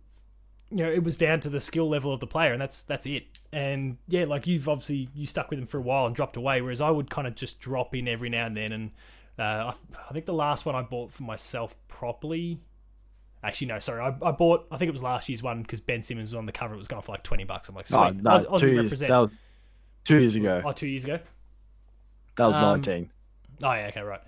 you 0.72 0.78
know, 0.78 0.92
it 0.92 1.04
was 1.04 1.18
down 1.18 1.40
to 1.42 1.50
the 1.50 1.62
skill 1.62 1.90
level 1.90 2.14
of 2.14 2.20
the 2.20 2.28
player, 2.28 2.54
and 2.54 2.62
that's 2.62 2.82
that's 2.82 3.06
it. 3.06 3.40
And 3.52 3.98
yeah, 4.08 4.26
like 4.26 4.48
you've 4.48 4.68
obviously 4.68 5.10
you 5.14 5.28
stuck 5.28 5.50
with 5.50 5.60
them 5.60 5.68
for 5.68 5.78
a 5.78 5.82
while 5.82 6.06
and 6.06 6.16
dropped 6.16 6.38
away, 6.38 6.62
whereas 6.62 6.82
I 6.82 6.90
would 6.90 7.10
kind 7.10 7.28
of 7.28 7.36
just 7.36 7.60
drop 7.60 7.96
in 7.96 8.08
every 8.08 8.30
now 8.30 8.46
and 8.46 8.58
then. 8.58 8.72
And 8.72 8.92
uh, 9.38 9.42
I, 9.42 9.74
I 10.10 10.14
think 10.14 10.26
the 10.26 10.34
last 10.34 10.66
one 10.66 10.76
I 10.76 10.82
bought 10.82 11.12
for 11.12 11.24
myself 11.24 11.76
properly 11.88 12.62
Actually, 13.44 13.68
no, 13.68 13.80
sorry. 13.80 14.02
I, 14.02 14.28
I 14.28 14.32
bought, 14.32 14.68
I 14.72 14.78
think 14.78 14.90
it 14.90 14.92
was 14.92 15.02
last 15.02 15.28
year's 15.28 15.42
one 15.42 15.64
because 15.64 15.80
Ben 15.80 16.04
Simmons 16.04 16.30
was 16.30 16.36
on 16.36 16.46
the 16.46 16.52
cover. 16.52 16.76
It 16.76 16.78
was 16.78 16.88
going 16.88 17.02
for 17.02 17.12
like 17.12 17.24
20 17.24 17.44
bucks. 17.46 17.70
I'm 17.70 17.76
like, 17.76 17.88
sweet. 17.88 17.98
Oh, 17.98 18.10
no, 18.10 18.58
two 18.58 18.72
years. 18.72 18.92
was 18.92 19.02
two 20.04 20.20
years 20.20 20.36
ago. 20.36 20.62
Oh, 20.64 20.72
two 20.72 20.88
years 20.88 21.04
ago? 21.04 21.20
That 22.36 22.46
was 22.46 22.56
um, 22.56 22.62
nineteen. 22.62 23.12
Oh, 23.64 23.74
yeah, 23.74 23.88
okay, 23.88 24.02
right. 24.02 24.22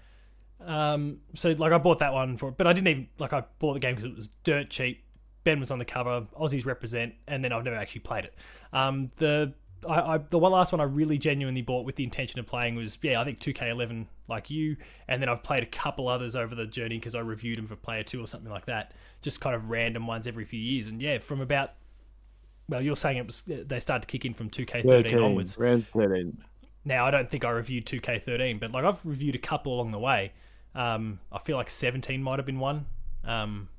Um, 0.59 1.19
so, 1.35 1.51
like, 1.51 1.71
I 1.71 1.77
bought 1.77 2.00
that 2.00 2.13
one 2.13 2.38
for, 2.38 2.51
but 2.51 2.67
I 2.67 2.73
didn't 2.73 2.88
even, 2.88 3.07
like, 3.19 3.33
I 3.33 3.43
bought 3.59 3.73
the 3.73 3.79
game 3.79 3.95
because 3.95 4.09
it 4.09 4.15
was 4.15 4.27
dirt 4.43 4.69
cheap. 4.69 5.03
Ben 5.43 5.59
was 5.59 5.71
on 5.71 5.79
the 5.79 5.85
cover, 5.85 6.25
Aussies 6.39 6.65
represent, 6.65 7.13
and 7.27 7.43
then 7.43 7.51
I've 7.51 7.63
never 7.63 7.75
actually 7.75 8.01
played 8.01 8.25
it. 8.25 8.35
Um, 8.71 9.09
the 9.17 9.53
I, 9.88 10.15
I 10.15 10.17
the 10.17 10.38
one 10.38 10.51
last 10.51 10.71
one 10.71 10.79
I 10.79 10.85
really 10.85 11.17
genuinely 11.17 11.62
bought 11.62 11.85
with 11.85 11.95
the 11.95 12.03
intention 12.03 12.39
of 12.39 12.47
playing 12.47 12.75
was 12.75 12.97
yeah 13.01 13.19
I 13.19 13.25
think 13.25 13.39
2K11 13.39 14.05
like 14.27 14.50
you, 14.50 14.77
and 15.07 15.21
then 15.21 15.29
I've 15.29 15.43
played 15.43 15.63
a 15.63 15.67
couple 15.67 16.07
others 16.07 16.35
over 16.35 16.55
the 16.55 16.65
journey 16.65 16.97
because 16.97 17.15
I 17.15 17.19
reviewed 17.19 17.57
them 17.57 17.67
for 17.67 17.75
Player 17.75 18.03
Two 18.03 18.23
or 18.23 18.27
something 18.27 18.51
like 18.51 18.65
that. 18.67 18.93
Just 19.21 19.41
kind 19.41 19.55
of 19.55 19.69
random 19.69 20.07
ones 20.07 20.27
every 20.27 20.45
few 20.45 20.59
years, 20.59 20.88
and 20.88 21.01
yeah, 21.01 21.17
from 21.17 21.41
about 21.41 21.71
well 22.69 22.81
you're 22.81 22.95
saying 22.95 23.17
it 23.17 23.25
was 23.25 23.43
they 23.45 23.79
started 23.79 24.07
to 24.07 24.07
kick 24.07 24.25
in 24.25 24.33
from 24.33 24.50
2K13 24.50 24.83
Thirteen. 24.83 25.19
onwards. 25.19 25.57
Round 25.57 25.85
thirteen. 25.93 26.38
Now 26.85 27.05
I 27.05 27.12
don't 27.12 27.29
think 27.29 27.45
I 27.45 27.50
reviewed 27.50 27.85
2K13, 27.85 28.59
but 28.59 28.71
like 28.71 28.83
I've 28.83 29.05
reviewed 29.05 29.35
a 29.35 29.39
couple 29.39 29.73
along 29.75 29.91
the 29.91 30.00
way. 30.00 30.33
Um, 30.75 31.19
I 31.31 31.39
feel 31.39 31.55
like 31.55 31.69
17 31.69 32.21
might 32.23 32.39
have 32.39 32.45
been 32.45 32.59
one. 32.59 32.88
Um, 33.23 33.69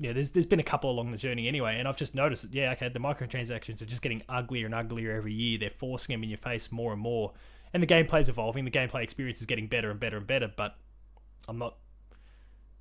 yeah, 0.00 0.12
there's 0.12 0.30
there's 0.30 0.46
been 0.46 0.60
a 0.60 0.64
couple 0.64 0.90
along 0.90 1.10
the 1.10 1.18
journey 1.18 1.46
anyway, 1.46 1.78
and 1.78 1.86
I've 1.86 1.96
just 1.96 2.14
noticed 2.14 2.42
that 2.42 2.54
yeah, 2.54 2.72
okay, 2.72 2.88
the 2.88 2.98
microtransactions 2.98 3.82
are 3.82 3.86
just 3.86 4.00
getting 4.00 4.22
uglier 4.28 4.64
and 4.66 4.74
uglier 4.74 5.12
every 5.12 5.34
year. 5.34 5.58
They're 5.58 5.70
forcing 5.70 6.14
them 6.14 6.22
in 6.24 6.30
your 6.30 6.38
face 6.38 6.72
more 6.72 6.92
and 6.92 7.00
more, 7.00 7.32
and 7.74 7.82
the 7.82 7.86
gameplay's 7.86 8.28
evolving. 8.28 8.64
The 8.64 8.70
gameplay 8.70 9.02
experience 9.02 9.40
is 9.40 9.46
getting 9.46 9.66
better 9.66 9.90
and 9.90 10.00
better 10.00 10.16
and 10.16 10.26
better. 10.26 10.50
But 10.54 10.74
I'm 11.46 11.58
not. 11.58 11.76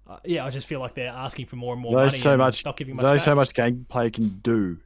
Uh, 0.08 0.18
yeah, 0.24 0.46
I 0.46 0.50
just 0.50 0.66
feel 0.66 0.80
like 0.80 0.96
they're 0.96 1.10
asking 1.10 1.46
for 1.46 1.58
more 1.58 1.74
and 1.74 1.82
more 1.82 1.96
There's 1.96 2.14
money. 2.14 2.22
so 2.22 2.38
much. 2.38 2.66
not 2.66 2.78
giving 2.78 2.96
much. 2.96 3.04
There's 3.04 3.20
back. 3.20 3.26
so 3.26 3.36
much 3.36 3.54
gameplay 3.54 4.12
can 4.12 4.40
do. 4.42 4.78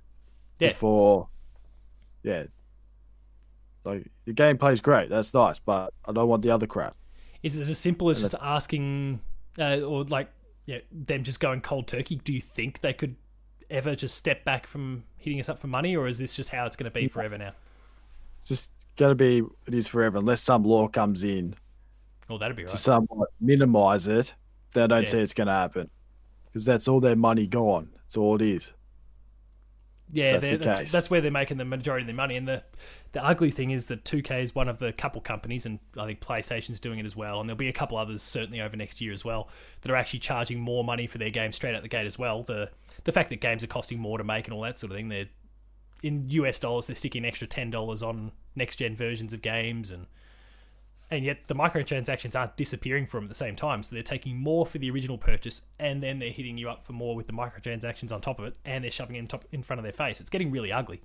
Yeah. 0.59 0.69
Before, 0.69 1.29
yeah. 2.23 2.43
Like 3.85 4.09
the 4.25 4.33
gameplay 4.33 4.73
is 4.73 4.81
great. 4.81 5.09
That's 5.09 5.33
nice, 5.33 5.59
but 5.59 5.93
I 6.05 6.11
don't 6.11 6.27
want 6.27 6.41
the 6.41 6.51
other 6.51 6.67
crap. 6.67 6.95
Is 7.41 7.59
it 7.59 7.67
as 7.67 7.77
simple 7.77 8.09
as 8.09 8.23
And 8.23 8.31
just 8.31 8.43
asking, 8.43 9.19
uh, 9.59 9.81
or 9.81 10.03
like, 10.05 10.29
yeah, 10.65 10.79
them 10.91 11.24
just 11.24 11.39
going 11.39 11.62
cold 11.62 11.88
turkey? 11.88 12.15
Do 12.24 12.34
you 12.34 12.41
think 12.41 12.82
they 12.82 12.93
could 12.93 13.15
ever 13.70 13.96
just 13.96 14.15
step 14.15 14.43
back 14.46 14.67
from 14.67 15.03
hitting 15.17 15.39
us 15.39 15.50
up 15.50 15.60
for 15.60 15.67
money, 15.67 15.96
or 15.96 16.08
is 16.08 16.17
this 16.17 16.36
just 16.36 16.50
how 16.50 16.65
it's 16.65 16.75
going 16.75 16.86
to 16.86 16.91
be 16.91 17.08
forever 17.08 17.38
now? 17.38 17.53
It's 18.39 18.48
just 18.48 18.72
going 18.98 19.12
to 19.12 19.15
be 19.15 19.41
it 19.67 19.74
is 19.74 19.88
forever 19.88 20.17
unless 20.20 20.41
some 20.41 20.63
law 20.63 20.88
comes 20.88 21.24
in 21.24 21.55
Oh, 22.29 22.38
that'd 22.38 22.55
be 22.55 22.63
right. 22.63 22.72
to 22.72 22.77
somewhat 22.77 23.29
minimize 23.41 24.08
it. 24.08 24.34
they 24.74 24.86
don't 24.88 25.03
Yeah. 25.03 25.10
see 25.10 25.20
it's 25.20 25.34
going 25.34 25.48
to 25.48 25.53
happen 25.53 25.89
because 26.46 26.63
that's 26.65 26.88
all 26.88 27.00
their 27.00 27.15
money 27.15 27.48
gone. 27.48 27.89
That's 27.96 28.15
all 28.17 28.36
it 28.36 28.41
is. 28.43 28.72
Yeah, 30.12 30.38
That's 30.38 30.63
that's, 30.63 30.91
that's 30.91 31.10
where 31.10 31.22
they're 31.22 31.31
making 31.31 31.57
the 31.57 31.65
majority 31.65 32.03
of 32.03 32.07
their 32.07 32.15
money. 32.15 32.36
And 32.36 32.48
the 32.48 32.63
the 33.13 33.24
ugly 33.24 33.51
thing 33.51 33.72
is 33.72 33.86
that 33.86 34.03
2K 34.03 34.43
is 34.43 34.53
one 34.55 34.67
of 34.67 34.79
the 34.79 34.91
couple 34.91 35.22
companies, 35.22 35.65
and 35.65 35.79
I 35.98 36.05
think 36.05 36.19
PlayStation's 36.19 36.79
doing 36.79 37.00
it 37.00 37.05
as 37.05 37.15
well. 37.15 37.39
And 37.39 37.50
there'll 37.50 37.57
be 37.57 37.69
a 37.69 37.74
couple 37.74 37.98
others 37.98 38.22
certainly 38.22 38.62
over 38.62 38.75
next 38.75 39.01
year 39.01 39.13
as 39.13 39.24
well 39.24 39.50
that 39.81 39.91
are 39.91 39.95
actually 39.95 40.19
charging 40.19 40.60
more 40.60 40.83
money 40.83 41.07
for 41.07 41.17
their 41.17 41.29
games 41.29 41.55
straight 41.55 41.74
out 41.75 41.81
the 41.81 41.88
gate 41.88 42.05
as 42.05 42.19
well. 42.19 42.43
The 42.43 42.69
the 43.05 43.12
fact 43.12 43.29
that 43.29 43.41
games 43.41 43.63
are 43.63 43.67
costing 43.67 44.00
more 44.00 44.17
to 44.17 44.24
make 44.24 44.45
and 44.45 44.53
all 44.53 44.62
that 44.62 44.77
sort 44.77 44.91
of 44.91 44.98
thing. 44.98 45.10
They're 45.10 45.29
in 46.03 46.29
US 46.29 46.60
dollars, 46.60 46.88
they're 46.88 46.95
sticking 46.95 47.24
an 47.24 47.29
extra 47.29 47.48
ten 47.48 47.72
dollars 47.72 48.03
on 48.03 48.33
next 48.55 48.75
gen 48.75 48.95
versions 48.95 49.33
of 49.33 49.41
games, 49.41 49.89
and 49.89 50.05
and 51.13 51.24
yet 51.24 51.48
the 51.48 51.53
microtransactions 51.53 52.36
aren't 52.36 52.58
disappearing 52.58 53.05
from 53.05 53.24
at 53.25 53.29
the 53.29 53.36
same 53.36 53.55
time. 53.55 53.84
So 53.84 53.96
they're 53.96 54.01
taking 54.01 54.36
more 54.36 54.65
for 54.65 54.79
the 54.79 54.89
original 54.89 55.17
purchase, 55.17 55.62
and 55.79 56.01
then 56.01 56.17
they're 56.17 56.32
hitting 56.32 56.58
you 56.58 56.70
up 56.70 56.84
for 56.84 56.93
more 56.93 57.15
with 57.15 57.27
the 57.27 57.34
microtransactions 57.34 58.12
on 58.12 58.20
top 58.20 58.39
of 58.39 58.46
it, 58.46 58.58
and 58.65 58.84
they're 58.84 58.91
shoving 58.91 59.15
it 59.15 59.20
in 59.20 59.27
top 59.27 59.46
in 59.51 59.62
front 59.62 59.79
of 59.79 59.84
their 59.84 59.93
face. 59.93 60.20
It's 60.20 60.32
getting 60.32 60.50
really 60.50 60.72
ugly, 60.72 61.01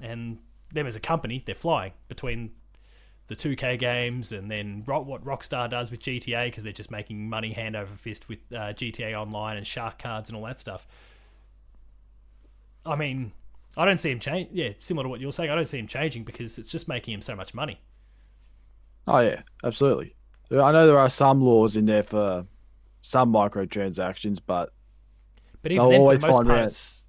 and 0.00 0.38
them 0.72 0.86
as 0.86 0.96
a 0.96 1.00
company, 1.00 1.42
they're 1.46 1.54
flying 1.54 1.92
between 2.08 2.50
the 3.28 3.36
2K 3.36 3.78
games 3.78 4.32
and 4.32 4.50
then 4.50 4.82
what 4.86 5.24
Rockstar 5.24 5.70
does 5.70 5.90
with 5.90 6.00
GTA 6.00 6.46
because 6.46 6.64
they're 6.64 6.72
just 6.72 6.90
making 6.90 7.28
money 7.28 7.52
hand 7.52 7.76
over 7.76 7.94
fist 7.94 8.28
with 8.28 8.40
uh, 8.52 8.72
GTA 8.72 9.14
Online 9.14 9.58
and 9.58 9.66
Shark 9.66 9.98
Cards 9.98 10.30
and 10.30 10.36
all 10.36 10.44
that 10.46 10.58
stuff. 10.58 10.86
I 12.84 12.96
mean, 12.96 13.32
I 13.76 13.84
don't 13.84 13.98
see 13.98 14.10
him 14.10 14.18
change. 14.18 14.48
Yeah, 14.52 14.70
similar 14.80 15.04
to 15.04 15.08
what 15.10 15.20
you're 15.20 15.32
saying, 15.32 15.50
I 15.50 15.54
don't 15.54 15.68
see 15.68 15.78
him 15.78 15.86
changing 15.86 16.24
because 16.24 16.58
it's 16.58 16.70
just 16.70 16.88
making 16.88 17.14
him 17.14 17.20
so 17.20 17.36
much 17.36 17.54
money. 17.54 17.78
Oh 19.08 19.20
yeah, 19.20 19.42
absolutely. 19.64 20.14
I 20.50 20.72
know 20.72 20.86
there 20.86 20.98
are 20.98 21.10
some 21.10 21.42
laws 21.42 21.76
in 21.76 21.86
there 21.86 22.02
for 22.02 22.46
some 23.00 23.32
microtransactions, 23.32 24.38
but 24.44 24.72
But 25.62 25.72
even 25.72 25.82
They'll 25.82 25.90
then, 25.90 26.00
always 26.00 26.20
for 26.20 26.26
the 26.26 26.26
most 26.28 26.36
find 26.36 26.48
part, 26.48 26.60
out. 26.60 27.02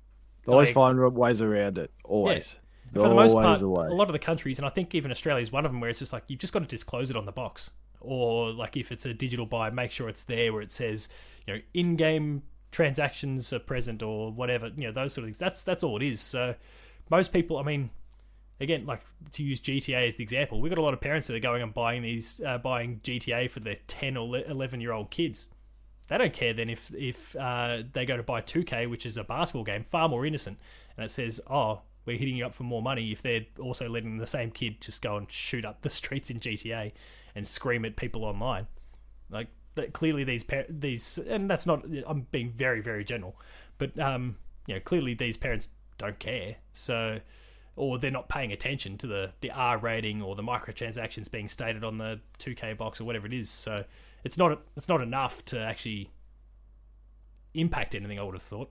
they 0.45 0.51
always 0.51 0.67
Like- 0.69 0.73
find 0.75 1.15
ways 1.15 1.41
around 1.41 1.77
it. 1.77 1.91
Always. 2.03 2.55
for 2.93 3.07
the 3.07 3.13
most 3.13 3.33
Always 3.33 3.45
part, 3.45 3.61
a 3.61 3.65
a 3.65 3.93
lot 3.95 4.07
of 4.09 4.13
the 4.13 4.19
countries, 4.19 4.57
and 4.57 4.65
I 4.65 4.69
think 4.69 4.95
even 4.95 5.11
Australia 5.11 5.41
is 5.43 5.51
one 5.51 5.63
of 5.65 5.71
them, 5.71 5.79
where 5.79 5.89
it's 5.91 5.99
just 5.99 6.11
like 6.11 6.23
you've 6.27 6.39
just 6.39 6.51
got 6.53 6.59
to 6.59 6.65
disclose 6.65 7.11
it 7.11 7.15
on 7.15 7.25
the 7.25 7.31
box, 7.31 7.69
or 8.01 8.51
like 8.51 8.75
if 8.75 8.91
it's 8.91 9.05
a 9.05 9.13
digital 9.13 9.45
buy, 9.45 9.69
make 9.69 9.91
sure 9.91 10.09
it's 10.09 10.23
there 10.23 10.51
where 10.51 10.61
it 10.63 10.71
says 10.71 11.07
you 11.45 11.53
know 11.53 11.61
in-game 11.75 12.41
transactions 12.71 13.53
are 13.53 13.59
present 13.59 14.01
or 14.01 14.31
whatever, 14.31 14.71
you 14.75 14.85
know 14.87 14.91
those 14.91 15.13
sort 15.13 15.23
of 15.23 15.27
things. 15.27 15.37
That's 15.37 15.63
that's 15.63 15.83
all 15.83 15.97
it 15.97 16.03
is. 16.03 16.19
So 16.21 16.55
most 17.11 17.31
people, 17.31 17.57
I 17.57 17.63
mean, 17.63 17.91
again, 18.59 18.85
like 18.85 19.01
to 19.31 19.43
use 19.43 19.59
GTA 19.59 20.07
as 20.07 20.15
the 20.15 20.23
example, 20.23 20.61
we've 20.61 20.69
got 20.69 20.79
a 20.79 20.83
lot 20.83 20.93
of 20.93 21.01
parents 21.01 21.27
that 21.27 21.35
are 21.35 21.39
going 21.39 21.61
and 21.61 21.73
buying 21.73 22.01
these, 22.01 22.41
uh, 22.45 22.57
buying 22.57 22.99
GTA 23.03 23.49
for 23.49 23.59
their 23.59 23.77
ten 23.87 24.17
or 24.17 24.37
eleven 24.37 24.81
year 24.81 24.91
old 24.91 25.11
kids. 25.11 25.49
They 26.07 26.17
don't 26.17 26.33
care 26.33 26.53
then 26.53 26.69
if 26.69 26.93
if 26.93 27.35
uh, 27.35 27.83
they 27.93 28.05
go 28.05 28.17
to 28.17 28.23
buy 28.23 28.41
2K, 28.41 28.89
which 28.89 29.05
is 29.05 29.17
a 29.17 29.23
basketball 29.23 29.63
game, 29.63 29.83
far 29.83 30.09
more 30.09 30.25
innocent, 30.25 30.57
and 30.97 31.05
it 31.05 31.11
says, 31.11 31.39
"Oh, 31.49 31.81
we're 32.05 32.17
hitting 32.17 32.35
you 32.35 32.45
up 32.45 32.53
for 32.53 32.63
more 32.63 32.81
money." 32.81 33.11
If 33.11 33.21
they're 33.21 33.45
also 33.59 33.87
letting 33.87 34.17
the 34.17 34.27
same 34.27 34.51
kid 34.51 34.81
just 34.81 35.01
go 35.01 35.17
and 35.17 35.31
shoot 35.31 35.65
up 35.65 35.81
the 35.81 35.89
streets 35.91 36.29
in 36.29 36.39
GTA 36.39 36.91
and 37.35 37.47
scream 37.47 37.85
at 37.85 37.95
people 37.95 38.25
online, 38.25 38.67
like 39.29 39.47
that, 39.75 39.93
clearly 39.93 40.23
these 40.23 40.43
par- 40.43 40.65
these, 40.67 41.19
and 41.19 41.49
that's 41.49 41.67
not. 41.67 41.85
I'm 42.07 42.25
being 42.31 42.51
very 42.51 42.81
very 42.81 43.03
general, 43.03 43.39
but 43.77 43.97
um, 43.99 44.37
you 44.65 44.73
know, 44.73 44.81
clearly 44.81 45.13
these 45.13 45.37
parents 45.37 45.69
don't 45.99 46.17
care. 46.17 46.55
So 46.73 47.19
or 47.79 47.97
they're 47.97 48.11
not 48.11 48.27
paying 48.27 48.51
attention 48.51 48.97
to 48.97 49.07
the, 49.07 49.31
the 49.39 49.49
R 49.51 49.77
rating 49.77 50.21
or 50.21 50.35
the 50.35 50.43
microtransactions 50.43 51.31
being 51.31 51.47
stated 51.47 51.81
on 51.85 51.97
the 51.97 52.19
2K 52.37 52.77
box 52.77 52.99
or 52.99 53.05
whatever 53.05 53.25
it 53.25 53.33
is. 53.33 53.49
So 53.49 53.85
it's 54.25 54.37
not 54.37 54.61
it's 54.75 54.89
not 54.89 54.99
enough 54.99 55.45
to 55.45 55.59
actually 55.59 56.11
impact 57.53 57.95
anything. 57.95 58.19
I 58.19 58.23
would 58.23 58.35
have 58.35 58.43
thought. 58.43 58.69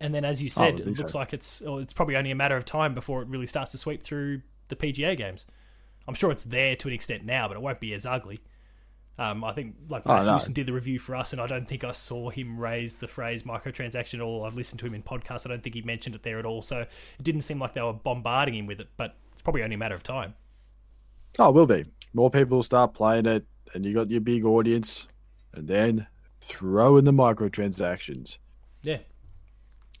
And 0.00 0.14
then, 0.14 0.24
as 0.24 0.40
you 0.40 0.48
said, 0.48 0.78
it 0.78 0.86
looks 0.86 1.12
so. 1.12 1.18
like 1.18 1.32
it's 1.32 1.60
well, 1.60 1.78
it's 1.78 1.92
probably 1.92 2.14
only 2.14 2.30
a 2.30 2.36
matter 2.36 2.56
of 2.56 2.64
time 2.64 2.94
before 2.94 3.20
it 3.20 3.26
really 3.28 3.46
starts 3.46 3.72
to 3.72 3.78
sweep 3.78 4.04
through 4.04 4.42
the 4.68 4.76
PGA 4.76 5.16
games. 5.16 5.44
I'm 6.06 6.14
sure 6.14 6.30
it's 6.30 6.44
there 6.44 6.76
to 6.76 6.88
an 6.88 6.94
extent 6.94 7.24
now, 7.24 7.48
but 7.48 7.56
it 7.56 7.60
won't 7.60 7.80
be 7.80 7.92
as 7.94 8.06
ugly. 8.06 8.38
Um, 9.18 9.42
I 9.42 9.52
think 9.52 9.74
like 9.88 10.02
Oh, 10.06 10.14
Matt 10.14 10.26
no. 10.26 10.30
Houston 10.32 10.52
did 10.54 10.66
the 10.66 10.72
review 10.72 10.98
for 10.98 11.16
us, 11.16 11.32
and 11.32 11.42
I 11.42 11.46
don't 11.46 11.66
think 11.66 11.82
I 11.82 11.90
saw 11.92 12.30
him 12.30 12.58
raise 12.58 12.96
the 12.96 13.08
phrase 13.08 13.42
microtransaction 13.42 14.14
at 14.14 14.20
all. 14.20 14.44
I've 14.44 14.54
listened 14.54 14.78
to 14.80 14.86
him 14.86 14.94
in 14.94 15.02
podcasts. 15.02 15.44
I 15.44 15.48
don't 15.48 15.62
think 15.62 15.74
he 15.74 15.82
mentioned 15.82 16.14
it 16.14 16.22
there 16.22 16.38
at 16.38 16.46
all. 16.46 16.62
So 16.62 16.80
it 16.82 17.22
didn't 17.22 17.40
seem 17.42 17.58
like 17.58 17.74
they 17.74 17.82
were 17.82 17.92
bombarding 17.92 18.54
him 18.54 18.66
with 18.66 18.80
it, 18.80 18.88
but 18.96 19.16
it's 19.32 19.42
probably 19.42 19.62
only 19.64 19.74
a 19.74 19.78
matter 19.78 19.94
of 19.96 20.02
time. 20.04 20.34
Oh, 21.38 21.48
it 21.48 21.52
will 21.54 21.66
be. 21.66 21.84
More 22.14 22.30
people 22.30 22.58
will 22.58 22.62
start 22.62 22.94
playing 22.94 23.26
it, 23.26 23.44
and 23.74 23.84
you 23.84 23.92
got 23.92 24.10
your 24.10 24.20
big 24.20 24.44
audience, 24.44 25.08
and 25.52 25.66
then 25.66 26.06
throw 26.40 26.96
in 26.96 27.04
the 27.04 27.12
microtransactions. 27.12 28.38
Yeah. 28.82 28.98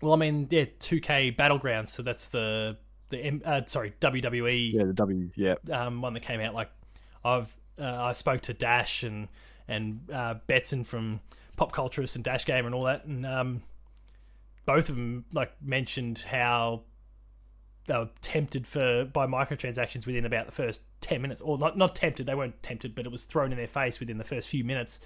Well, 0.00 0.12
I 0.12 0.16
mean, 0.16 0.46
yeah, 0.50 0.66
2K 0.78 1.36
Battlegrounds. 1.36 1.88
So 1.88 2.02
that's 2.02 2.28
the 2.28 2.76
the 3.10 3.40
uh, 3.44 3.62
sorry 3.66 3.94
WWE 4.00 4.72
Yeah, 4.72 4.84
the 4.84 4.92
W. 4.92 5.30
Yeah, 5.34 5.54
um, 5.72 6.02
one 6.02 6.12
that 6.14 6.20
came 6.20 6.40
out. 6.40 6.54
Like 6.54 6.70
I've 7.24 7.48
uh, 7.80 8.02
I 8.02 8.12
spoke 8.12 8.42
to 8.42 8.54
Dash 8.54 9.02
and 9.02 9.28
and 9.66 10.00
uh, 10.12 10.36
Betson 10.48 10.86
from 10.86 11.20
Pop 11.56 11.72
Culturist 11.72 12.14
and 12.14 12.24
Dash 12.24 12.44
Gamer 12.44 12.66
and 12.66 12.74
all 12.74 12.84
that, 12.84 13.04
and 13.04 13.26
um, 13.26 13.62
both 14.64 14.88
of 14.88 14.96
them 14.96 15.24
like 15.32 15.52
mentioned 15.62 16.20
how 16.30 16.82
they 17.86 17.94
were 17.94 18.10
tempted 18.20 18.66
for 18.66 19.04
by 19.06 19.26
microtransactions 19.26 20.06
within 20.06 20.24
about 20.24 20.46
the 20.46 20.52
first 20.52 20.80
ten 21.00 21.22
minutes, 21.22 21.40
or 21.40 21.58
not 21.58 21.76
not 21.76 21.94
tempted. 21.94 22.26
They 22.26 22.34
weren't 22.34 22.62
tempted, 22.62 22.94
but 22.94 23.06
it 23.06 23.12
was 23.12 23.24
thrown 23.24 23.50
in 23.52 23.58
their 23.58 23.66
face 23.66 24.00
within 24.00 24.18
the 24.18 24.24
first 24.24 24.48
few 24.48 24.64
minutes. 24.64 25.00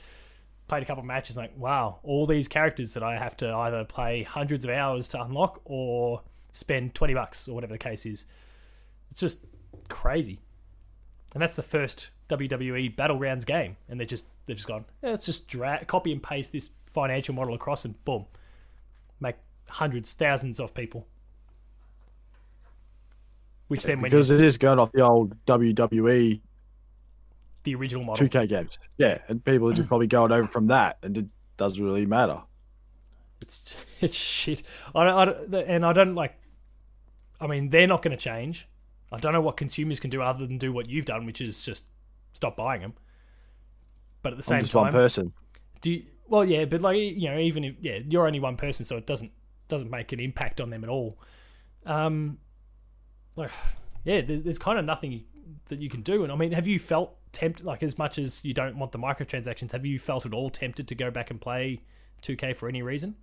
Played 0.69 0.85
a 0.85 0.87
couple 0.87 1.01
of 1.01 1.07
matches, 1.07 1.37
like 1.37 1.53
wow, 1.57 1.99
all 2.03 2.27
these 2.27 2.49
characters 2.49 2.95
that 2.95 3.03
I 3.03 3.19
have 3.19 3.37
to 3.39 3.53
either 3.53 3.85
play 3.85 4.23
hundreds 4.23 4.65
of 4.65 4.71
hours 4.71 5.09
to 5.09 5.23
unlock 5.23 5.61
or 5.65 6.23
spend 6.53 6.95
twenty 6.95 7.15
bucks 7.15 7.49
or 7.49 7.55
whatever 7.55 7.75
the 7.75 7.79
case 7.79 8.07
is. 8.07 8.25
It's 9.11 9.21
just 9.21 9.45
crazy. 9.89 10.41
And 11.35 11.43
that's 11.43 11.57
the 11.57 11.63
first 11.63 12.11
WWE 12.39 12.97
Battlegrounds 12.97 13.45
game, 13.47 13.77
and 13.89 13.99
they're 13.99 14.07
just 14.07 14.27
they've 14.47 14.57
just 14.57 14.69
gone. 14.69 14.85
"Yeah, 15.03 15.11
let's 15.11 15.27
just 15.27 15.53
copy 15.87 16.13
and 16.13 16.23
paste 16.23 16.53
this 16.53 16.71
financial 16.87 17.35
model 17.35 17.55
across, 17.55 17.85
and 17.85 18.03
boom, 18.05 18.27
make 19.21 19.37
hundreds, 19.69 20.13
thousands 20.13 20.61
of 20.61 20.75
people. 20.75 21.07
Which 23.69 23.85
then, 23.85 24.01
when 24.01 24.11
because 24.11 24.31
it 24.31 24.43
is 24.43 24.59
going 24.59 24.79
off 24.79 24.93
the 24.93 25.03
old 25.03 25.35
WWE 25.47 26.41
the 27.65 27.75
original 27.75 28.05
model, 28.05 28.27
2K 28.27 28.49
games. 28.49 28.79
Yeah, 28.99 29.19
and 29.29 29.45
people 29.45 29.71
are 29.71 29.73
just 29.73 29.89
probably 29.89 30.07
going 30.07 30.33
over 30.33 30.49
from 30.49 30.67
that, 30.69 30.99
and 31.03 31.17
it 31.17 31.27
doesn't 31.57 31.83
really 31.83 32.07
matter. 32.07 32.43
it's 33.41 33.77
it's 34.01 34.15
shit. 34.15 34.63
I 34.95 35.05
don't, 35.05 35.15
I 35.15 35.25
don't, 35.25 35.55
and 35.55 35.87
I 35.87 35.93
don't 35.93 36.15
like. 36.15 36.35
I 37.41 37.47
mean, 37.47 37.71
they're 37.71 37.87
not 37.87 38.03
going 38.03 38.17
to 38.17 38.23
change. 38.23 38.69
I 39.11 39.19
don't 39.19 39.33
know 39.33 39.41
what 39.41 39.57
consumers 39.57 40.01
can 40.01 40.11
do 40.11 40.23
other 40.23 40.47
than 40.47 40.59
do 40.59 40.73
what 40.73 40.89
you've 40.89 41.05
done, 41.05 41.27
which 41.27 41.41
is 41.41 41.63
just 41.63 41.85
stop 42.33 42.57
buying 42.57 42.81
them. 42.83 42.95
But 44.23 44.35
at 44.35 44.39
the 44.39 44.43
I'm 44.43 44.59
same 44.59 44.61
just 44.61 44.73
time, 44.73 44.83
one 44.83 44.93
person. 44.93 45.33
Do 45.81 45.93
you, 45.93 46.05
well, 46.29 46.45
yeah, 46.45 46.65
but 46.65 46.81
like 46.81 46.97
you 46.97 47.29
know, 47.31 47.39
even 47.39 47.65
if 47.65 47.75
yeah, 47.81 47.99
you're 48.09 48.27
only 48.27 48.41
one 48.41 48.57
person, 48.57 48.85
so 48.85 48.97
it 48.97 49.07
doesn't 49.07 49.33
doesn't 49.69 49.91
make 49.91 50.13
an 50.13 50.21
impact 50.21 50.61
on 50.61 50.71
them 50.71 50.85
at 50.85 50.91
all. 50.91 51.19
Um, 51.87 52.39
like 53.37 53.51
yeah, 54.05 54.21
there's 54.21 54.43
there's 54.43 54.59
kind 54.59 54.79
of 54.79 54.85
nothing 54.85 55.25
that 55.69 55.81
you 55.81 55.89
can 55.89 56.03
do. 56.03 56.23
And 56.23 56.33
I 56.33 56.37
mean, 56.37 56.53
have 56.53 56.67
you 56.67 56.79
felt 56.79 57.17
tempted, 57.33 57.65
like 57.65 57.83
as 57.83 57.99
much 57.99 58.19
as 58.19 58.45
you 58.45 58.55
don't 58.55 58.77
want 58.79 58.93
the 58.93 58.99
microtransactions, 58.99 59.73
have 59.73 59.85
you 59.85 59.99
felt 59.99 60.27
at 60.27 60.33
all 60.33 60.51
tempted 60.51 60.87
to 60.89 60.95
go 60.95 61.11
back 61.11 61.31
and 61.31 61.41
play 61.41 61.83
2K 62.23 62.55
for 62.57 62.69
any 62.69 62.83
reason? 62.83 63.17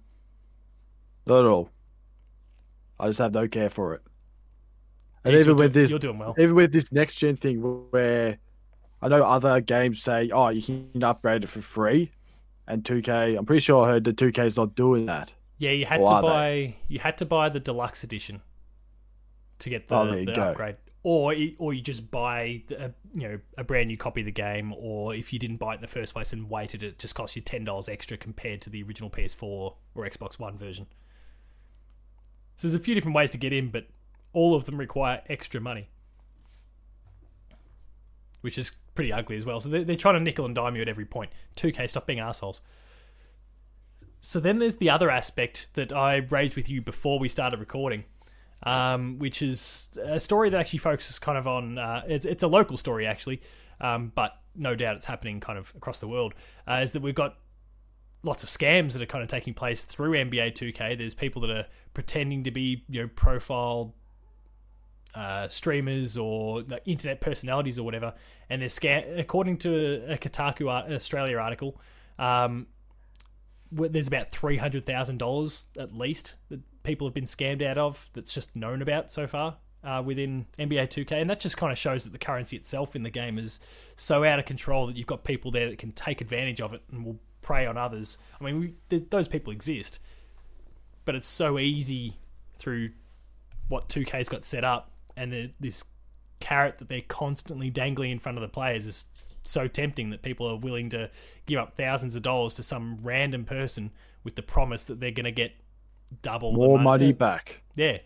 Not 1.26 1.40
at 1.40 1.46
all. 1.46 1.70
I 3.00 3.08
just 3.08 3.20
have 3.20 3.34
no 3.34 3.48
care 3.48 3.70
for 3.70 3.94
it. 3.94 4.02
And 5.24 5.36
Jeez, 5.36 5.42
even 5.42 5.56
with 5.58 5.74
do- 5.74 5.80
this, 5.82 5.90
you're 5.90 6.00
doing 6.00 6.18
well. 6.18 6.36
even 6.38 6.56
with 6.56 6.72
this 6.74 6.92
next 6.92 7.16
gen 7.16 7.36
thing, 7.36 7.60
where 7.92 8.38
I 9.02 9.08
know 9.08 9.24
other 9.24 9.62
games 9.62 10.02
say, 10.02 10.30
"Oh, 10.32 10.50
you 10.50 10.62
can 10.62 11.04
upgrade 11.04 11.44
it 11.44 11.48
for 11.48 11.62
free," 11.62 12.12
and 12.68 12.84
2K, 12.84 13.38
I'm 13.38 13.46
pretty 13.46 13.62
sure 13.62 13.86
I 13.86 13.90
heard 13.90 14.04
that 14.06 14.18
2K 14.18 14.46
is 14.46 14.58
not 14.58 14.76
doing 14.76 15.06
that. 15.08 15.34
Yeah, 15.58 15.72
you 15.72 15.86
had 15.86 16.02
Or 16.02 16.08
to 16.08 16.14
are 16.14 16.22
they? 16.22 16.28
buy 16.28 16.76
you 16.88 17.00
had 17.00 17.18
to 17.20 17.26
buy 17.26 17.50
the 17.50 17.60
deluxe 17.60 18.04
edition 18.04 18.42
to 19.60 19.70
get 19.70 19.88
the, 19.90 19.96
Oh, 19.96 20.06
the 20.26 20.42
upgrade, 20.42 20.78
or 21.04 21.34
or 21.58 21.74
you 21.74 21.82
just 21.82 22.12
buy 22.12 22.62
a, 22.72 22.92
you 23.14 23.28
know 23.28 23.40
a 23.58 23.64
brand 23.64 23.88
new 23.88 23.98
copy 23.98 24.22
of 24.22 24.26
the 24.26 24.32
game, 24.32 24.74
or 24.78 25.14
if 25.16 25.34
you 25.34 25.40
didn't 25.40 25.58
buy 25.58 25.74
it 25.74 25.76
in 25.76 25.82
the 25.82 25.88
first 25.88 26.14
place 26.14 26.32
and 26.34 26.50
waited, 26.50 26.82
it 26.84 26.98
just 27.00 27.16
cost 27.16 27.36
you 27.36 27.42
ten 27.42 27.64
dollars 27.66 27.90
extra 27.90 28.18
compared 28.18 28.62
to 28.62 28.70
the 28.70 28.84
original 28.84 29.10
PS4 29.10 29.44
or 29.44 29.76
Xbox 29.98 30.40
One 30.40 30.58
version. 30.58 30.88
So 32.58 32.68
there's 32.68 32.76
a 32.76 32.80
few 32.84 32.96
different 32.96 33.16
ways 33.16 33.32
to 33.32 33.38
get 33.38 33.54
in, 33.54 33.70
but 33.70 33.88
all 34.34 34.56
of 34.56 34.66
them 34.66 34.78
require 34.78 35.22
extra 35.30 35.60
money, 35.62 35.90
which 38.42 38.58
is 38.58 38.72
pretty 39.00 39.14
ugly 39.14 39.38
as 39.38 39.46
well. 39.46 39.62
So 39.62 39.70
they're, 39.70 39.86
they're 39.86 39.96
trying 39.96 40.16
to 40.16 40.20
nickel 40.20 40.44
and 40.44 40.54
dime 40.54 40.76
you 40.76 40.82
at 40.82 40.90
every 40.90 41.06
point. 41.06 41.32
2K, 41.56 41.90
stop 41.90 42.06
being 42.06 42.20
assholes. 42.20 42.60
so 44.20 44.42
then 44.42 44.60
there's 44.60 44.76
the 44.76 44.90
other 44.90 45.10
aspect 45.10 45.70
that 45.76 45.94
I 45.94 46.18
raised 46.18 46.58
with 46.58 46.70
you 46.70 46.82
before 46.82 47.18
we 47.18 47.30
started 47.30 47.62
recording, 47.62 48.04
um, 48.64 49.18
which 49.18 49.42
is 49.42 49.88
a 50.04 50.20
story 50.20 50.50
that 50.50 50.60
actually 50.60 50.80
focuses 50.80 51.18
kind 51.18 51.38
of 51.38 51.48
on. 51.48 51.78
Uh, 51.78 52.02
it's, 52.10 52.26
it's 52.26 52.44
a 52.44 52.48
local 52.50 52.76
story 52.76 53.08
actually, 53.08 53.42
um, 53.80 54.12
but 54.14 54.34
no 54.54 54.76
doubt 54.76 54.98
it's 54.98 55.06
happening 55.06 55.40
kind 55.40 55.58
of 55.58 55.72
across 55.78 56.00
the 56.00 56.08
world. 56.10 56.34
Uh, 56.68 56.82
is 56.84 56.92
that 56.92 57.02
we've 57.02 57.16
got 57.16 57.38
lots 58.22 58.44
of 58.44 58.50
scams 58.50 58.92
that 58.92 59.02
are 59.02 59.06
kind 59.06 59.24
of 59.24 59.30
taking 59.30 59.54
place 59.54 59.86
through 59.86 60.12
NBA 60.12 60.56
2K. 60.56 60.98
There's 60.98 61.16
people 61.16 61.42
that 61.44 61.52
are 61.52 61.68
pretending 61.94 62.44
to 62.44 62.52
be 62.52 62.84
you 62.90 63.04
know 63.04 63.10
profile 63.16 63.96
uh, 65.20 65.50
streamers 65.50 66.18
or 66.18 66.62
like, 66.62 66.82
internet 66.86 67.20
personalities 67.20 67.78
or 67.78 67.84
whatever, 67.84 68.14
and 68.50 68.62
they're 68.62 68.70
scam. 68.70 69.20
According 69.20 69.58
to 69.60 70.14
a 70.14 70.18
Kotaku 70.18 70.70
Australia 70.70 71.38
article. 71.38 71.80
Um, 72.18 72.68
there's 73.72 74.08
about 74.08 74.32
three 74.32 74.58
hundred 74.58 74.86
thousand 74.86 75.18
dollars 75.18 75.68
at 75.78 75.94
least 75.94 76.34
that 76.50 76.60
people 76.84 77.06
have 77.06 77.14
been 77.14 77.26
scammed 77.26 77.64
out 77.64 77.78
of. 77.78 78.10
That's 78.14 78.34
just 78.34 78.56
known 78.56 78.82
about 78.82 79.12
so 79.12 79.28
far 79.28 79.58
uh, 79.84 80.02
within 80.04 80.48
NBA 80.58 80.88
2K, 80.88 81.12
and 81.22 81.30
that 81.30 81.40
just 81.40 81.58
kind 81.58 81.72
of 81.72 81.78
shows 81.78 82.04
that 82.06 82.12
the 82.12 82.18
currency 82.18 82.58
itself 82.58 82.96
in 82.96 83.04
the 83.04 83.10
game 83.10 83.38
is 83.38 83.60
so 83.96 84.24
out 84.24 84.40
of 84.40 84.46
control 84.46 84.88
that 84.88 84.96
you've 84.96 85.08
got 85.08 85.24
people 85.24 85.52
there 85.52 85.70
that 85.70 85.78
can 85.78 85.92
take 85.92 86.22
advantage 86.22 86.62
of 86.62 86.74
it 86.74 86.82
and 86.92 87.06
will 87.06 87.20
prey 87.42 87.66
on 87.66 87.78
others. 87.78 88.18
I 88.40 88.44
mean, 88.44 88.76
we, 88.90 89.00
those 89.10 89.28
people 89.28 89.54
exist, 89.54 90.00
but 91.06 91.14
it's 91.14 91.28
so 91.28 91.60
easy 91.60 92.18
through 92.58 92.92
what 93.68 93.88
2K's 93.88 94.30
got 94.30 94.44
set 94.44 94.64
up 94.64 94.92
and 95.20 95.34
the, 95.34 95.52
this 95.60 95.84
carrot 96.40 96.78
that 96.78 96.88
they're 96.88 97.02
constantly 97.02 97.70
dangling 97.70 98.12
in 98.12 98.20
front 98.20 98.38
of 98.38 98.42
the 98.42 98.48
players 98.48 98.88
is 98.88 99.06
so 99.44 99.68
tempting 99.68 100.10
that 100.12 100.22
people 100.22 100.48
are 100.48 100.56
willing 100.56 100.90
to 100.90 101.10
give 101.46 101.60
up 101.60 101.76
thousands 101.76 102.16
of 102.16 102.22
dollars 102.22 102.54
to 102.54 102.64
some 102.64 102.98
random 103.02 103.44
person 103.44 103.92
with 104.24 104.36
the 104.36 104.42
promise 104.42 104.84
that 104.86 105.00
they're 105.00 105.12
going 105.12 105.26
to 105.26 105.32
get 105.32 105.52
double 106.22 106.54
more 106.54 106.78
money. 106.78 107.06
money 107.06 107.12
back. 107.12 107.62
Yeah, 107.76 107.98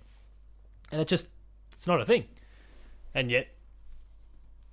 and 0.92 1.00
it 1.00 1.08
just 1.08 1.28
it's 1.72 1.86
not 1.86 2.02
a 2.02 2.06
thing, 2.06 2.26
and 3.14 3.30
yet 3.30 3.48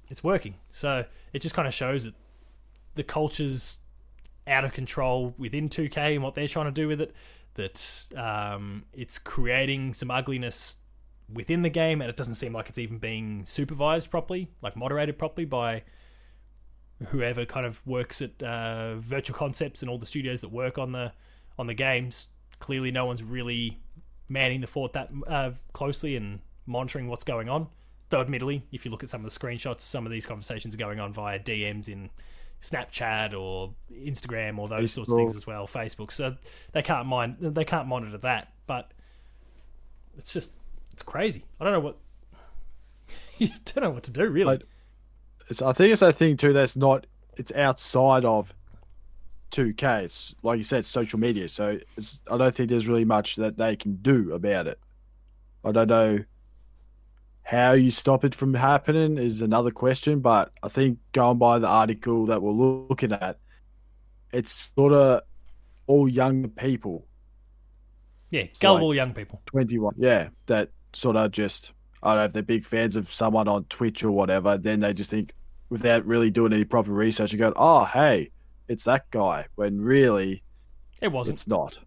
it's 0.09 0.25
working. 0.25 0.54
So 0.70 1.04
it 1.32 1.40
just 1.40 1.54
kind 1.54 1.68
of 1.68 1.75
shows 1.75 2.04
that 2.04 2.14
the 2.94 3.04
culture's 3.04 3.78
out 4.47 4.64
of 4.64 4.73
control 4.73 5.35
within 5.38 5.68
2K 5.68 6.14
and 6.14 6.23
what 6.23 6.35
they're 6.35 6.49
trying 6.49 6.66
to 6.66 6.73
do 6.73 6.88
with 6.88 7.00
it. 7.00 7.14
That 7.54 8.06
um, 8.16 8.85
it's 8.94 9.18
creating 9.18 9.94
some 9.94 10.11
ugliness 10.11 10.76
within 11.32 11.62
the 11.62 11.70
game, 11.70 12.00
and 12.00 12.10
it 12.10 12.16
doesn't 12.16 12.34
seem 12.34 12.52
like 12.52 12.68
it's 12.68 12.78
even 12.78 12.99
being 12.99 13.44
supervised 13.46 14.10
properly, 14.10 14.50
like 14.62 14.76
moderated 14.76 15.18
properly 15.18 15.44
by 15.44 15.82
whoever 17.08 17.44
kind 17.44 17.66
of 17.66 17.84
works 17.87 18.20
at 18.20 18.42
uh, 18.42 18.96
Visual 18.96 19.37
Concepts 19.38 19.82
and 19.82 19.90
all 19.90 19.99
the 19.99 20.06
studios 20.06 20.40
that 20.42 20.50
work 20.50 20.78
on 20.78 20.92
the 20.92 21.12
on 21.58 21.66
the 21.66 21.75
games. 21.75 22.28
Clearly, 22.58 22.90
no 22.90 23.06
one's 23.06 23.22
really 23.22 23.80
manning 24.28 24.60
the 24.60 24.66
fort 24.66 24.92
that 24.92 25.10
uh, 25.26 25.50
closely 25.72 26.16
and 26.16 26.40
monitoring 26.66 27.08
what's 27.08 27.25
going 27.25 27.49
on. 27.49 27.68
Though, 28.10 28.20
admittedly, 28.20 28.66
if 28.72 28.84
you 28.84 28.90
look 28.90 29.02
at 29.02 29.08
some 29.08 29.25
of 29.25 29.32
the 29.32 29.38
screenshots, 29.38 29.80
some 29.80 30.04
of 30.04 30.12
these 30.12 30.26
conversations 30.26 30.75
are 30.75 30.78
going 30.78 31.00
on 31.00 31.12
via 31.12 31.38
DMs 31.38 31.88
in 31.88 32.10
Snapchat 32.60 33.38
or 33.38 33.72
Instagram 33.92 34.58
or 34.58 34.68
those 34.68 34.90
Facebook. 34.90 34.94
sorts 34.94 35.12
of 35.12 35.16
things 35.16 35.37
as 35.37 35.46
well, 35.46 35.66
Facebook. 35.66 36.12
So 36.12 36.37
they 36.72 36.82
can't 36.82 37.06
mind 37.06 37.37
they 37.40 37.64
can't 37.64 37.87
monitor 37.87 38.18
that. 38.18 38.52
But 38.66 38.90
it's 40.16 40.32
just 40.32 40.52
it's 41.00 41.07
crazy. 41.07 41.47
I 41.59 41.64
don't 41.64 41.73
know 41.73 41.80
what 41.80 41.97
you 43.38 43.49
don't 43.64 43.85
know 43.85 43.90
what 43.90 44.02
to 44.04 44.11
do 44.11 44.28
really. 44.28 44.45
Like, 44.45 44.62
it's, 45.49 45.62
I 45.62 45.73
think 45.73 45.92
it's 45.92 46.00
that 46.00 46.16
thing 46.16 46.37
too 46.37 46.52
that's 46.52 46.76
not 46.76 47.07
it's 47.37 47.52
outside 47.52 48.26
of 48.26 48.52
2K. 49.52 50.02
It's 50.02 50.34
like 50.43 50.58
you 50.58 50.63
said, 50.63 50.84
social 50.84 51.19
media. 51.19 51.49
So 51.49 51.78
I 52.30 52.36
don't 52.36 52.54
think 52.54 52.69
there's 52.69 52.86
really 52.86 53.06
much 53.06 53.36
that 53.36 53.56
they 53.56 53.76
can 53.76 53.97
do 53.97 54.34
about 54.34 54.67
it. 54.67 54.78
I 55.65 55.73
don't 55.73 55.89
know 55.89 56.19
how 57.45 57.73
you 57.73 57.91
stop 57.91 58.25
it 58.25 58.34
from 58.34 58.52
happening 58.52 59.17
is 59.17 59.41
another 59.41 59.71
question, 59.71 60.21
but 60.21 60.52
I 60.63 60.69
think 60.69 60.99
going 61.13 61.39
by 61.39 61.58
the 61.58 61.67
article 61.67 62.26
that 62.26 62.43
we're 62.43 62.52
looking 62.52 63.13
at, 63.13 63.39
it's 64.32 64.71
sort 64.76 64.93
of 64.93 65.23
all 65.86 66.08
young 66.08 66.50
people. 66.50 67.06
Yeah, 68.28 68.45
gullible 68.60 68.89
like 68.89 68.97
young 68.97 69.15
people. 69.15 69.41
21. 69.47 69.95
Yeah, 69.97 70.28
that 70.47 70.71
sort 70.93 71.17
of 71.17 71.31
just, 71.33 71.73
I 72.03 72.11
don't 72.11 72.19
know 72.19 72.25
if 72.25 72.33
they're 72.33 72.43
big 72.43 72.65
fans 72.65 72.97
of 72.97 73.13
someone 73.13 73.49
on 73.49 73.65
Twitch 73.65 74.03
or 74.05 74.11
whatever, 74.11 74.59
then 74.59 74.81
they 74.81 74.93
just 74.93 75.11
think, 75.11 75.35
without 75.69 76.05
really 76.05 76.31
doing 76.31 76.53
any 76.53 76.65
proper 76.65 76.91
research 76.91 77.33
and 77.33 77.39
go, 77.39 77.53
oh, 77.57 77.85
hey, 77.85 78.31
it's 78.69 78.85
that 78.85 79.11
guy, 79.11 79.47
when 79.55 79.81
really 79.81 80.43
it 81.00 81.13
wasn't. 81.13 81.39
It's 81.39 81.47
not. 81.47 81.79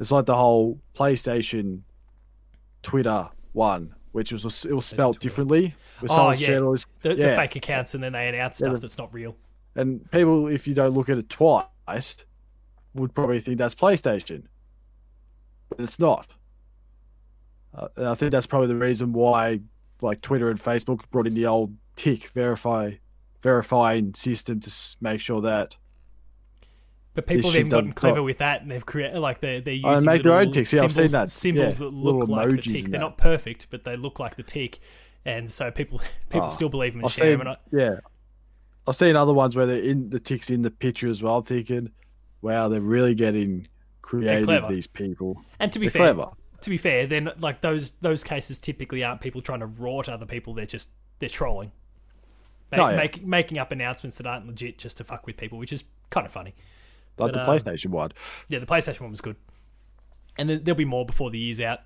It's 0.00 0.10
like 0.10 0.26
the 0.26 0.36
whole 0.36 0.80
PlayStation 0.94 1.82
Twitter 2.82 3.28
one, 3.52 3.94
which 4.12 4.32
was 4.32 4.64
it 4.64 4.72
was 4.72 4.86
spelled 4.86 5.18
differently. 5.18 5.74
With 6.00 6.12
oh, 6.12 6.30
yeah. 6.32 6.46
Channels. 6.46 6.86
The, 7.02 7.10
yeah. 7.10 7.30
the 7.30 7.36
fake 7.36 7.56
accounts, 7.56 7.94
and 7.94 8.02
then 8.02 8.12
they 8.12 8.28
announce 8.28 8.58
stuff 8.58 8.72
yeah, 8.72 8.78
that's 8.78 8.98
not 8.98 9.12
real. 9.12 9.36
And 9.74 10.08
people, 10.10 10.46
if 10.46 10.66
you 10.66 10.74
don't 10.74 10.94
look 10.94 11.08
at 11.08 11.18
it 11.18 11.28
twice, 11.28 12.24
would 12.94 13.14
probably 13.14 13.40
think 13.40 13.58
that's 13.58 13.74
PlayStation, 13.74 14.44
but 15.68 15.80
it's 15.80 15.98
not. 15.98 16.26
Uh, 17.78 17.88
and 17.96 18.06
I 18.08 18.14
think 18.14 18.32
that's 18.32 18.46
probably 18.46 18.68
the 18.68 18.76
reason 18.76 19.12
why, 19.12 19.60
like 20.00 20.20
Twitter 20.20 20.50
and 20.50 20.60
Facebook 20.60 21.08
brought 21.10 21.26
in 21.26 21.34
the 21.34 21.46
old 21.46 21.76
tick 21.96 22.28
verify 22.28 22.92
verifying 23.40 24.14
system 24.14 24.60
to 24.60 24.72
make 25.00 25.20
sure 25.20 25.40
that. 25.42 25.76
But 27.14 27.26
people 27.26 27.50
have 27.50 27.58
even 27.58 27.68
gotten 27.68 27.92
clever 27.92 28.22
with 28.22 28.38
that, 28.38 28.62
and 28.62 28.70
they've 28.70 28.84
created 28.84 29.18
like 29.18 29.40
they're 29.40 29.60
they're 29.60 29.74
using 29.74 30.04
make 30.04 30.22
their 30.22 30.34
own 30.34 30.52
ticks. 30.52 30.72
Yeah, 30.72 30.82
I've 30.82 30.92
seen 30.92 31.08
that. 31.08 31.30
Symbols 31.30 31.80
yeah, 31.80 31.86
that 31.86 31.94
look 31.94 32.28
like 32.28 32.48
the 32.48 32.56
tick. 32.58 32.84
They're 32.84 33.00
not 33.00 33.18
perfect, 33.18 33.68
but 33.70 33.84
they 33.84 33.96
look 33.96 34.20
like 34.20 34.36
the 34.36 34.42
tick, 34.42 34.78
and 35.24 35.50
so 35.50 35.70
people 35.70 36.00
people 36.30 36.48
oh, 36.48 36.50
still 36.50 36.68
believe 36.68 36.92
them 36.92 37.00
and 37.00 37.06
I've 37.06 37.12
share 37.12 37.32
seen, 37.32 37.38
them. 37.38 37.48
I, 37.48 37.56
yeah, 37.72 37.96
I've 38.86 38.96
seen 38.96 39.16
other 39.16 39.32
ones 39.32 39.56
where 39.56 39.66
they're 39.66 39.82
in 39.82 40.10
the 40.10 40.20
ticks 40.20 40.50
in 40.50 40.62
the 40.62 40.70
picture 40.70 41.08
as 41.08 41.22
well. 41.22 41.38
I'm 41.38 41.42
thinking, 41.44 41.90
wow, 42.40 42.68
they're 42.68 42.80
really 42.80 43.14
getting 43.14 43.66
creative. 44.00 44.68
These 44.68 44.86
people, 44.86 45.42
and 45.58 45.72
to 45.72 45.78
be 45.80 45.88
they're 45.88 46.02
fair, 46.02 46.14
clever. 46.14 46.30
To 46.60 46.70
be 46.70 46.76
fair, 46.76 47.06
then 47.06 47.30
like 47.38 47.60
those 47.60 47.92
those 48.00 48.24
cases 48.24 48.58
typically 48.58 49.04
aren't 49.04 49.20
people 49.20 49.40
trying 49.40 49.60
to 49.60 49.66
rot 49.66 50.08
other 50.08 50.26
people. 50.26 50.54
They're 50.54 50.66
just 50.66 50.90
they're 51.18 51.28
trolling. 51.28 51.72
Make, 52.70 52.80
oh, 52.80 52.88
yeah. 52.90 52.96
make, 52.96 53.26
making 53.26 53.58
up 53.58 53.72
announcements 53.72 54.18
that 54.18 54.26
aren't 54.26 54.46
legit 54.46 54.76
just 54.76 54.98
to 54.98 55.04
fuck 55.04 55.26
with 55.26 55.38
people, 55.38 55.56
which 55.56 55.72
is 55.72 55.84
kind 56.10 56.26
of 56.26 56.32
funny. 56.32 56.54
Like 57.16 57.32
but, 57.32 57.34
the 57.34 57.40
um, 57.40 57.48
PlayStation 57.48 57.86
one. 57.86 58.10
Yeah, 58.48 58.58
the 58.58 58.66
PlayStation 58.66 59.00
one 59.00 59.10
was 59.10 59.20
good, 59.20 59.36
and 60.36 60.50
there'll 60.50 60.76
be 60.76 60.84
more 60.84 61.06
before 61.06 61.30
the 61.30 61.38
year's 61.38 61.60
out. 61.60 61.80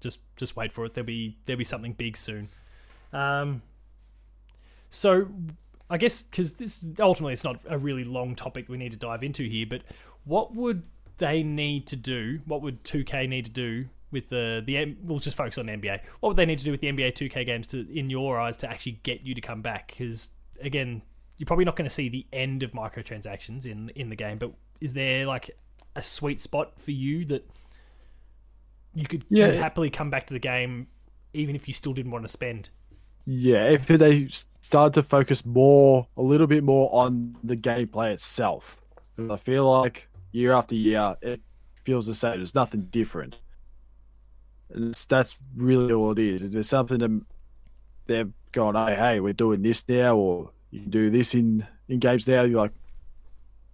Just 0.00 0.18
just 0.36 0.56
wait 0.56 0.72
for 0.72 0.84
it. 0.84 0.94
There'll 0.94 1.06
be 1.06 1.36
there'll 1.46 1.58
be 1.58 1.64
something 1.64 1.92
big 1.92 2.16
soon. 2.16 2.48
Um, 3.12 3.62
so 4.90 5.28
I 5.90 5.98
guess 5.98 6.22
because 6.22 6.54
this 6.54 6.84
ultimately 7.00 7.32
it's 7.32 7.44
not 7.44 7.60
a 7.68 7.78
really 7.78 8.04
long 8.04 8.34
topic 8.34 8.68
we 8.68 8.76
need 8.76 8.92
to 8.92 8.98
dive 8.98 9.22
into 9.22 9.44
here, 9.44 9.66
but 9.68 9.82
what 10.24 10.54
would 10.54 10.84
they 11.18 11.42
need 11.42 11.86
to 11.88 11.96
do? 11.96 12.40
What 12.46 12.62
would 12.62 12.84
2K 12.84 13.28
need 13.28 13.44
to 13.46 13.50
do 13.50 13.86
with 14.12 14.28
the 14.28 14.62
the 14.64 14.96
we'll 15.02 15.18
just 15.18 15.36
focus 15.36 15.58
on 15.58 15.66
the 15.66 15.72
NBA. 15.72 16.00
What 16.20 16.30
would 16.30 16.36
they 16.36 16.46
need 16.46 16.58
to 16.58 16.64
do 16.64 16.70
with 16.70 16.80
the 16.80 16.88
NBA 16.88 17.14
2K 17.14 17.44
games 17.46 17.66
to, 17.68 17.86
in 17.92 18.10
your 18.10 18.38
eyes, 18.38 18.56
to 18.58 18.70
actually 18.70 19.00
get 19.02 19.22
you 19.22 19.34
to 19.34 19.40
come 19.40 19.62
back? 19.62 19.88
Because 19.88 20.30
again, 20.60 21.02
you're 21.38 21.46
probably 21.46 21.64
not 21.64 21.76
going 21.76 21.88
to 21.88 21.94
see 21.94 22.08
the 22.08 22.26
end 22.32 22.62
of 22.62 22.72
microtransactions 22.72 23.66
in 23.66 23.90
in 23.90 24.10
the 24.10 24.16
game. 24.16 24.38
But 24.38 24.52
is 24.80 24.92
there 24.92 25.26
like 25.26 25.50
a 25.96 26.02
sweet 26.02 26.40
spot 26.40 26.78
for 26.78 26.92
you 26.92 27.24
that 27.26 27.48
you 28.94 29.06
could 29.06 29.24
yeah. 29.28 29.48
happily 29.48 29.90
come 29.90 30.10
back 30.10 30.26
to 30.26 30.34
the 30.34 30.40
game, 30.40 30.86
even 31.32 31.56
if 31.56 31.66
you 31.66 31.74
still 31.74 31.94
didn't 31.94 32.12
want 32.12 32.24
to 32.24 32.28
spend? 32.28 32.68
Yeah, 33.24 33.70
if 33.70 33.86
they 33.86 34.28
start 34.60 34.94
to 34.94 35.02
focus 35.02 35.44
more, 35.46 36.08
a 36.16 36.22
little 36.22 36.46
bit 36.46 36.64
more 36.64 36.90
on 36.92 37.36
the 37.44 37.56
gameplay 37.56 38.12
itself, 38.12 38.82
I 39.30 39.36
feel 39.36 39.70
like 39.70 40.08
year 40.32 40.52
after 40.52 40.74
year 40.74 41.16
it 41.22 41.40
feels 41.84 42.06
the 42.06 42.14
same. 42.14 42.36
There's 42.36 42.54
nothing 42.54 42.88
different. 42.90 43.36
And 44.74 44.94
that's 44.94 45.38
really 45.56 45.92
all 45.92 46.12
it 46.12 46.18
is. 46.18 46.42
If 46.42 46.52
there's 46.52 46.68
something 46.68 46.98
that 46.98 47.24
they're 48.06 48.28
going, 48.52 48.74
hey, 48.74 48.94
hey, 48.94 49.20
we're 49.20 49.32
doing 49.32 49.62
this 49.62 49.88
now, 49.88 50.16
or 50.16 50.50
you 50.70 50.80
can 50.80 50.90
do 50.90 51.10
this 51.10 51.34
in, 51.34 51.66
in 51.88 51.98
games 51.98 52.26
now, 52.26 52.42
you're 52.42 52.60
like, 52.60 52.72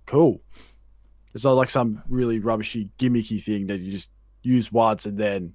cool. 0.07 0.41
It's 1.35 1.45
not 1.45 1.53
like 1.53 1.71
some 1.71 2.03
really 2.09 2.41
rubbishy, 2.41 2.91
gimmicky 2.99 3.43
thing 3.43 3.67
that 3.69 3.79
you 3.79 3.93
just 3.93 4.11
use 4.43 4.73
once 4.73 5.05
and 5.07 5.19
then 5.19 5.53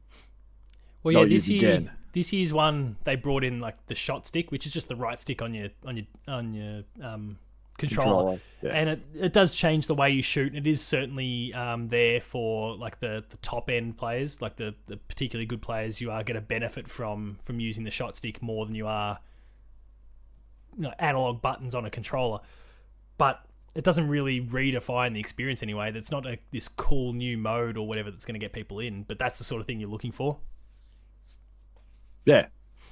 well, 1.01 1.13
yeah, 1.13 1.25
this 1.25 1.47
year, 1.47 1.73
again. 1.73 1.91
This 2.13 2.31
year's 2.31 2.53
one, 2.53 2.97
they 3.03 3.15
brought 3.15 3.43
in 3.43 3.59
like 3.59 3.87
the 3.87 3.95
shot 3.95 4.27
stick, 4.27 4.51
which 4.51 4.65
is 4.65 4.71
just 4.71 4.87
the 4.87 4.95
right 4.95 5.19
stick 5.19 5.41
on 5.41 5.53
your 5.53 5.69
on 5.85 5.97
your 5.97 6.05
on 6.27 6.53
your 6.53 6.83
um, 7.01 7.39
controller, 7.77 8.07
controller 8.07 8.39
yeah. 8.61 8.69
and 8.71 8.89
it, 8.89 9.01
it 9.19 9.33
does 9.33 9.53
change 9.53 9.87
the 9.87 9.95
way 9.95 10.09
you 10.09 10.21
shoot. 10.21 10.55
It 10.55 10.67
is 10.67 10.81
certainly 10.81 11.53
um, 11.53 11.87
there 11.87 12.21
for 12.21 12.75
like 12.75 12.99
the, 12.99 13.23
the 13.29 13.37
top 13.37 13.69
end 13.69 13.97
players, 13.97 14.41
like 14.41 14.55
the, 14.57 14.75
the 14.87 14.97
particularly 14.97 15.45
good 15.45 15.61
players. 15.61 15.99
You 15.99 16.11
are 16.11 16.23
going 16.23 16.35
to 16.35 16.41
benefit 16.41 16.87
from 16.87 17.37
from 17.41 17.59
using 17.59 17.83
the 17.83 17.91
shot 17.91 18.15
stick 18.15 18.41
more 18.41 18.65
than 18.65 18.75
you 18.75 18.87
are 18.87 19.19
you 20.75 20.83
know, 20.83 20.93
analog 20.99 21.41
buttons 21.41 21.75
on 21.75 21.85
a 21.85 21.89
controller. 21.89 22.39
But 23.17 23.45
it 23.75 23.83
doesn't 23.83 24.07
really 24.07 24.41
redefine 24.41 25.13
the 25.13 25.19
experience 25.19 25.63
anyway. 25.63 25.91
That's 25.91 26.11
not 26.11 26.25
a, 26.25 26.37
this 26.51 26.67
cool 26.67 27.13
new 27.13 27.37
mode 27.37 27.77
or 27.77 27.87
whatever 27.87 28.11
that's 28.11 28.25
going 28.25 28.35
to 28.35 28.39
get 28.39 28.53
people 28.53 28.79
in, 28.79 29.03
but 29.03 29.17
that's 29.17 29.37
the 29.37 29.43
sort 29.43 29.61
of 29.61 29.67
thing 29.67 29.79
you're 29.79 29.89
looking 29.89 30.11
for. 30.11 30.37
Yeah, 32.25 32.47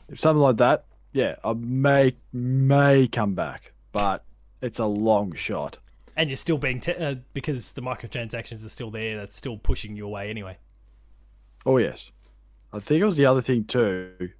if 0.10 0.20
something 0.20 0.42
like 0.42 0.58
that, 0.58 0.86
yeah, 1.14 1.36
I 1.44 1.54
may 1.54 2.16
may 2.34 3.08
come 3.08 3.34
back, 3.34 3.74
but 3.92 4.26
it's 4.62 4.80
a 4.80 4.86
long 4.86 5.34
shot. 5.34 5.78
And 6.16 6.30
you're 6.30 6.38
still 6.38 6.58
being 6.58 6.80
te- 6.80 6.96
uh, 6.96 7.16
because 7.34 7.72
the 7.72 7.82
microtransactions 7.82 8.66
are 8.66 8.70
still 8.70 8.92
there. 8.92 9.16
That's 9.18 9.36
still 9.36 9.58
pushing 9.58 9.96
you 9.96 10.06
away 10.06 10.30
anyway. 10.30 10.58
Oh 11.66 11.78
yes, 11.78 12.12
I 12.74 12.80
think 12.80 13.02
it 13.02 13.06
was 13.06 13.18
the 13.18 13.26
other 13.26 13.42
thing 13.42 13.64
too. 13.66 14.32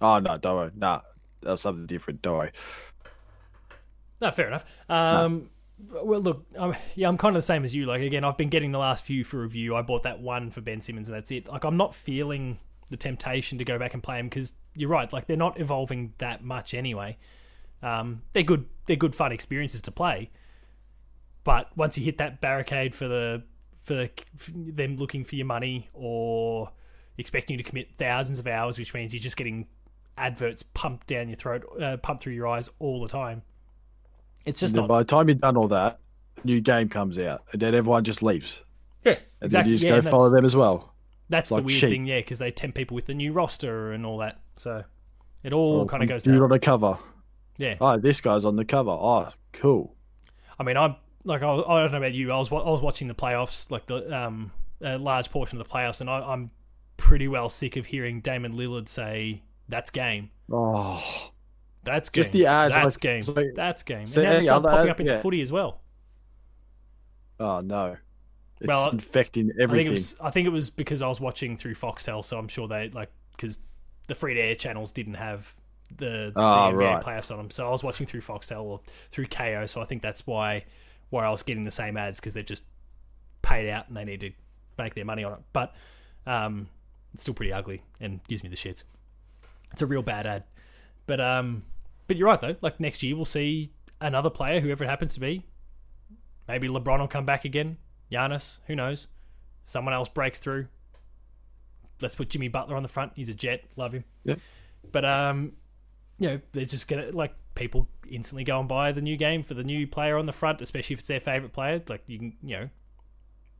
Oh 0.00 0.18
no, 0.18 0.36
don't 0.36 0.56
worry, 0.56 0.70
nah, 0.76 1.00
that 1.42 1.50
was 1.50 1.60
something 1.60 1.86
different. 1.86 2.22
Don't 2.22 2.36
worry. 2.36 2.52
No, 4.20 4.30
fair 4.30 4.48
enough. 4.48 4.64
Um, 4.88 5.50
Well, 5.78 6.20
look, 6.20 6.46
um, 6.56 6.74
yeah, 6.94 7.06
I'm 7.08 7.18
kind 7.18 7.36
of 7.36 7.42
the 7.42 7.46
same 7.46 7.64
as 7.64 7.74
you. 7.74 7.84
Like, 7.84 8.00
again, 8.00 8.24
I've 8.24 8.38
been 8.38 8.48
getting 8.48 8.72
the 8.72 8.78
last 8.78 9.04
few 9.04 9.24
for 9.24 9.42
review. 9.42 9.76
I 9.76 9.82
bought 9.82 10.04
that 10.04 10.20
one 10.20 10.50
for 10.50 10.62
Ben 10.62 10.80
Simmons, 10.80 11.08
and 11.08 11.16
that's 11.16 11.30
it. 11.30 11.46
Like, 11.48 11.64
I'm 11.64 11.76
not 11.76 11.94
feeling 11.94 12.58
the 12.88 12.96
temptation 12.96 13.58
to 13.58 13.64
go 13.64 13.78
back 13.78 13.92
and 13.92 14.02
play 14.02 14.16
them 14.16 14.28
because 14.28 14.54
you're 14.74 14.88
right. 14.88 15.12
Like, 15.12 15.26
they're 15.26 15.36
not 15.36 15.60
evolving 15.60 16.14
that 16.16 16.42
much 16.42 16.72
anyway. 16.72 17.18
Um, 17.82 18.22
they're 18.32 18.42
good. 18.42 18.64
They're 18.86 18.96
good, 18.96 19.14
fun 19.14 19.32
experiences 19.32 19.82
to 19.82 19.90
play. 19.90 20.30
But 21.44 21.68
once 21.76 21.96
you 21.96 22.04
hit 22.04 22.18
that 22.18 22.40
barricade 22.40 22.94
for 22.94 23.06
the 23.08 23.42
for, 23.84 23.94
the, 23.94 24.10
for 24.36 24.50
them 24.52 24.96
looking 24.96 25.24
for 25.24 25.36
your 25.36 25.46
money 25.46 25.88
or 25.92 26.70
expecting 27.18 27.54
you 27.56 27.62
to 27.62 27.68
commit 27.68 27.90
thousands 27.98 28.38
of 28.38 28.46
hours, 28.46 28.78
which 28.78 28.92
means 28.94 29.14
you're 29.14 29.22
just 29.22 29.36
getting 29.36 29.66
adverts 30.18 30.62
pumped 30.62 31.06
down 31.06 31.28
your 31.28 31.36
throat, 31.36 31.64
uh, 31.80 31.96
pumped 31.98 32.22
through 32.24 32.32
your 32.32 32.48
eyes 32.48 32.68
all 32.80 33.00
the 33.00 33.08
time. 33.08 33.42
It's 34.44 34.60
just 34.60 34.74
not 34.74 34.88
by 34.88 34.98
the 34.98 35.04
time 35.04 35.28
you've 35.28 35.40
done 35.40 35.56
all 35.56 35.68
that, 35.68 35.98
a 36.42 36.46
new 36.46 36.60
game 36.60 36.88
comes 36.88 37.18
out, 37.18 37.42
and 37.52 37.60
then 37.62 37.74
everyone 37.74 38.04
just 38.04 38.22
leaves, 38.22 38.62
Yeah, 39.04 39.12
and 39.12 39.20
exactly. 39.42 39.48
then 39.48 39.66
you 39.68 39.74
just 39.74 39.84
yeah, 39.84 40.00
go 40.00 40.10
follow 40.10 40.30
them 40.30 40.44
as 40.44 40.54
well. 40.54 40.94
That's 41.28 41.50
like 41.50 41.62
the 41.62 41.66
weird 41.66 41.78
sheep. 41.80 41.90
thing, 41.90 42.06
yeah, 42.06 42.18
because 42.18 42.38
they 42.38 42.50
tempt 42.52 42.76
people 42.76 42.94
with 42.94 43.06
the 43.06 43.14
new 43.14 43.32
roster 43.32 43.92
and 43.92 44.06
all 44.06 44.18
that. 44.18 44.40
So 44.56 44.84
it 45.42 45.52
all 45.52 45.86
kind 45.86 46.02
of 46.02 46.08
goes 46.08 46.22
down. 46.22 46.40
on 46.40 46.48
the 46.48 46.58
cover. 46.60 46.98
Yeah, 47.58 47.76
Oh, 47.80 47.98
this 47.98 48.20
guy's 48.20 48.44
on 48.44 48.56
the 48.56 48.64
cover. 48.64 48.90
Oh, 48.90 49.30
cool. 49.52 49.94
I 50.58 50.62
mean, 50.62 50.76
I'm 50.76 50.96
like, 51.24 51.42
I, 51.42 51.52
I 51.54 51.80
don't 51.82 51.92
know 51.92 51.98
about 51.98 52.12
you. 52.14 52.32
I 52.32 52.38
was 52.38 52.50
I 52.52 52.54
was 52.56 52.82
watching 52.82 53.08
the 53.08 53.14
playoffs, 53.14 53.70
like 53.70 53.86
the 53.86 54.14
um 54.16 54.52
a 54.82 54.98
large 54.98 55.30
portion 55.30 55.60
of 55.60 55.66
the 55.66 55.72
playoffs, 55.72 56.00
and 56.00 56.10
I, 56.10 56.18
I'm 56.20 56.50
pretty 56.96 57.28
well 57.28 57.48
sick 57.48 57.76
of 57.76 57.86
hearing 57.86 58.20
Damian 58.20 58.54
Lillard 58.54 58.88
say 58.88 59.42
that's 59.68 59.90
game. 59.90 60.30
Oh, 60.52 61.30
That's 61.82 62.08
game. 62.08 62.22
Just 62.22 62.32
the 62.32 62.46
ads, 62.46 62.74
That's 62.74 62.96
like- 62.96 63.00
game. 63.36 63.52
that's 63.54 63.82
game. 63.82 64.06
so 64.06 64.20
and 64.20 64.30
now 64.30 64.36
they 64.38 64.44
start 64.44 64.62
popping 64.62 64.78
ad- 64.80 64.88
up 64.90 65.00
in 65.00 65.06
the 65.06 65.12
yeah. 65.14 65.20
footy 65.22 65.40
as 65.40 65.50
well. 65.52 65.80
oh 67.40 67.60
no. 67.60 67.96
It's 68.60 68.68
Well, 68.68 68.90
infecting 68.90 69.46
I 69.46 69.48
think 69.52 69.60
everything. 69.60 69.86
it 69.88 69.90
was. 69.90 70.16
I 70.20 70.30
think 70.30 70.46
it 70.46 70.50
was 70.50 70.70
because 70.70 71.02
I 71.02 71.08
was 71.08 71.20
watching 71.20 71.56
through 71.58 71.74
Foxtel, 71.74 72.24
so 72.24 72.38
I'm 72.38 72.48
sure 72.48 72.66
they 72.68 72.88
like 72.90 73.10
because 73.32 73.58
the 74.08 74.14
free 74.14 74.34
to 74.34 74.40
air 74.40 74.54
channels 74.54 74.92
didn't 74.92 75.14
have 75.14 75.54
the, 75.96 76.32
the 76.34 76.40
Ah, 76.40 76.70
NBA 76.72 76.80
right. 76.80 77.02
playoffs 77.02 77.30
on 77.30 77.38
them. 77.38 77.50
So 77.50 77.66
I 77.66 77.70
was 77.70 77.82
watching 77.84 78.06
through 78.06 78.20
Foxtel 78.22 78.62
or 78.62 78.80
through 79.10 79.26
Kayo. 79.26 79.68
So 79.68 79.80
I 79.80 79.84
think 79.84 80.02
that's 80.02 80.26
why 80.26 80.64
why 81.10 81.24
I 81.24 81.30
was 81.30 81.42
getting 81.42 81.64
the 81.64 81.70
same 81.70 81.96
ads 81.96 82.18
because 82.18 82.34
they've 82.34 82.44
just 82.44 82.64
paid 83.42 83.70
out 83.70 83.86
and 83.88 83.96
they 83.96 84.04
need 84.04 84.20
to 84.20 84.32
make 84.76 84.94
their 84.94 85.04
money 85.04 85.22
on 85.24 85.32
it. 85.34 85.38
But 85.52 85.74
um, 86.26 86.68
it's 87.14 87.22
still 87.22 87.34
pretty 87.34 87.52
ugly 87.52 87.82
and 88.00 88.20
gives 88.28 88.42
me 88.42 88.48
the 88.48 88.56
shits. 88.56 88.84
It's 89.72 89.82
a 89.82 89.86
real 89.86 90.02
bad 90.02 90.26
ad. 90.26 90.44
But 91.06 91.20
um, 91.20 91.62
but 92.08 92.16
you're 92.16 92.26
right 92.28 92.40
though. 92.40 92.56
Like 92.60 92.80
next 92.80 93.02
year 93.02 93.14
we'll 93.14 93.24
see 93.24 93.70
another 94.00 94.30
player, 94.30 94.60
whoever 94.60 94.84
it 94.84 94.88
happens 94.88 95.14
to 95.14 95.20
be. 95.20 95.44
Maybe 96.48 96.68
LeBron 96.68 96.98
will 96.98 97.08
come 97.08 97.24
back 97.26 97.44
again. 97.44 97.76
Giannis, 98.10 98.58
who 98.66 98.74
knows? 98.76 99.08
Someone 99.64 99.94
else 99.94 100.08
breaks 100.08 100.38
through. 100.38 100.66
Let's 102.00 102.14
put 102.14 102.28
Jimmy 102.28 102.48
Butler 102.48 102.76
on 102.76 102.82
the 102.82 102.88
front. 102.88 103.12
He's 103.16 103.28
a 103.28 103.34
jet. 103.34 103.64
Love 103.76 103.92
him. 103.92 104.04
Yep. 104.24 104.38
But 104.92 105.04
um, 105.04 105.52
you 106.18 106.28
know, 106.30 106.40
they're 106.52 106.64
just 106.64 106.88
gonna 106.88 107.10
like 107.12 107.34
people 107.54 107.88
instantly 108.08 108.44
go 108.44 108.58
and 108.60 108.68
buy 108.68 108.92
the 108.92 109.00
new 109.00 109.16
game 109.16 109.42
for 109.42 109.54
the 109.54 109.64
new 109.64 109.86
player 109.86 110.16
on 110.16 110.26
the 110.26 110.32
front, 110.32 110.60
especially 110.62 110.94
if 110.94 111.00
it's 111.00 111.08
their 111.08 111.20
favorite 111.20 111.52
player. 111.52 111.82
Like 111.88 112.02
you 112.06 112.18
can, 112.18 112.36
you 112.42 112.56
know, 112.60 112.68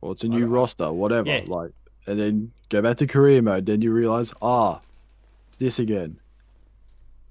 or 0.01 0.11
it's 0.13 0.23
a 0.23 0.27
new 0.27 0.45
roster, 0.45 0.91
whatever. 0.91 1.29
Yeah. 1.29 1.43
Like, 1.47 1.71
and 2.05 2.19
then 2.19 2.51
go 2.69 2.81
back 2.81 2.97
to 2.97 3.07
career 3.07 3.41
mode. 3.41 3.65
Then 3.65 3.81
you 3.81 3.91
realize, 3.91 4.33
ah, 4.41 4.81
it's 5.47 5.57
this 5.57 5.79
again. 5.79 6.19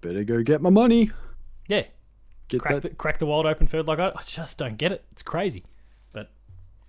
Better 0.01 0.25
go 0.25 0.43
get 0.43 0.61
my 0.61 0.71
money. 0.71 1.11
yeah, 1.69 1.85
Get 2.49 2.61
crack 2.61 2.75
that. 2.75 2.83
the, 2.83 2.91
crack 2.91 3.19
the 3.19 3.27
world 3.27 3.47
open 3.47 3.67
for 3.67 3.83
like 3.83 3.99
I, 3.99 4.09
I 4.09 4.23
just 4.25 4.59
don't 4.59 4.77
get 4.77 4.93
it. 4.93 5.05
It's 5.13 5.23
crazy, 5.23 5.65
but 6.13 6.31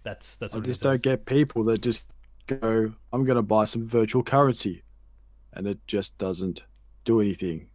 that's 0.04 0.36
that's 0.36 0.54
I 0.56 0.60
just 0.60 0.70
is. 0.70 0.80
don't 0.82 1.02
get 1.02 1.26
people 1.26 1.64
that 1.66 1.82
just 1.82 2.08
go, 2.48 2.94
I'm 3.14 3.26
going 3.26 3.36
to 3.36 3.42
buy 3.42 3.66
some 3.66 3.86
virtual 3.86 4.24
currency. 4.24 4.84
And 5.54 5.66
it 5.68 5.80
just 5.88 6.18
doesn't 6.18 6.64
do 7.04 7.20
anything. 7.22 7.68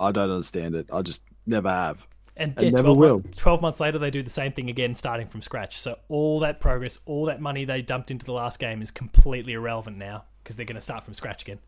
I 0.00 0.12
don't 0.12 0.30
understand 0.30 0.74
it. 0.74 0.88
I 0.92 1.02
just 1.02 1.22
never 1.46 1.68
have. 1.68 2.06
and, 2.36 2.54
and 2.56 2.64
yeah, 2.66 2.70
never 2.70 2.84
12, 2.94 2.98
will. 2.98 3.18
months, 3.20 3.36
12 3.36 3.60
months 3.62 3.80
later 3.80 3.98
they 3.98 4.10
do 4.10 4.22
the 4.22 4.30
same 4.30 4.52
thing 4.52 4.70
again 4.70 4.94
starting 4.94 5.26
from 5.26 5.42
scratch 5.42 5.78
so 5.78 5.98
all 6.08 6.40
that 6.40 6.60
progress 6.60 6.98
all 7.04 7.26
that 7.26 7.40
money 7.40 7.64
they 7.64 7.82
dumped 7.82 8.10
into 8.10 8.24
the 8.24 8.32
last 8.32 8.58
game 8.58 8.80
is 8.80 8.90
completely 8.90 9.52
irrelevant 9.52 9.98
now 9.98 10.24
because 10.42 10.56
they're 10.56 10.64
going 10.66 10.74
to 10.76 10.80
start 10.80 11.04
from 11.04 11.14
scratch 11.14 11.42
again 11.42 11.58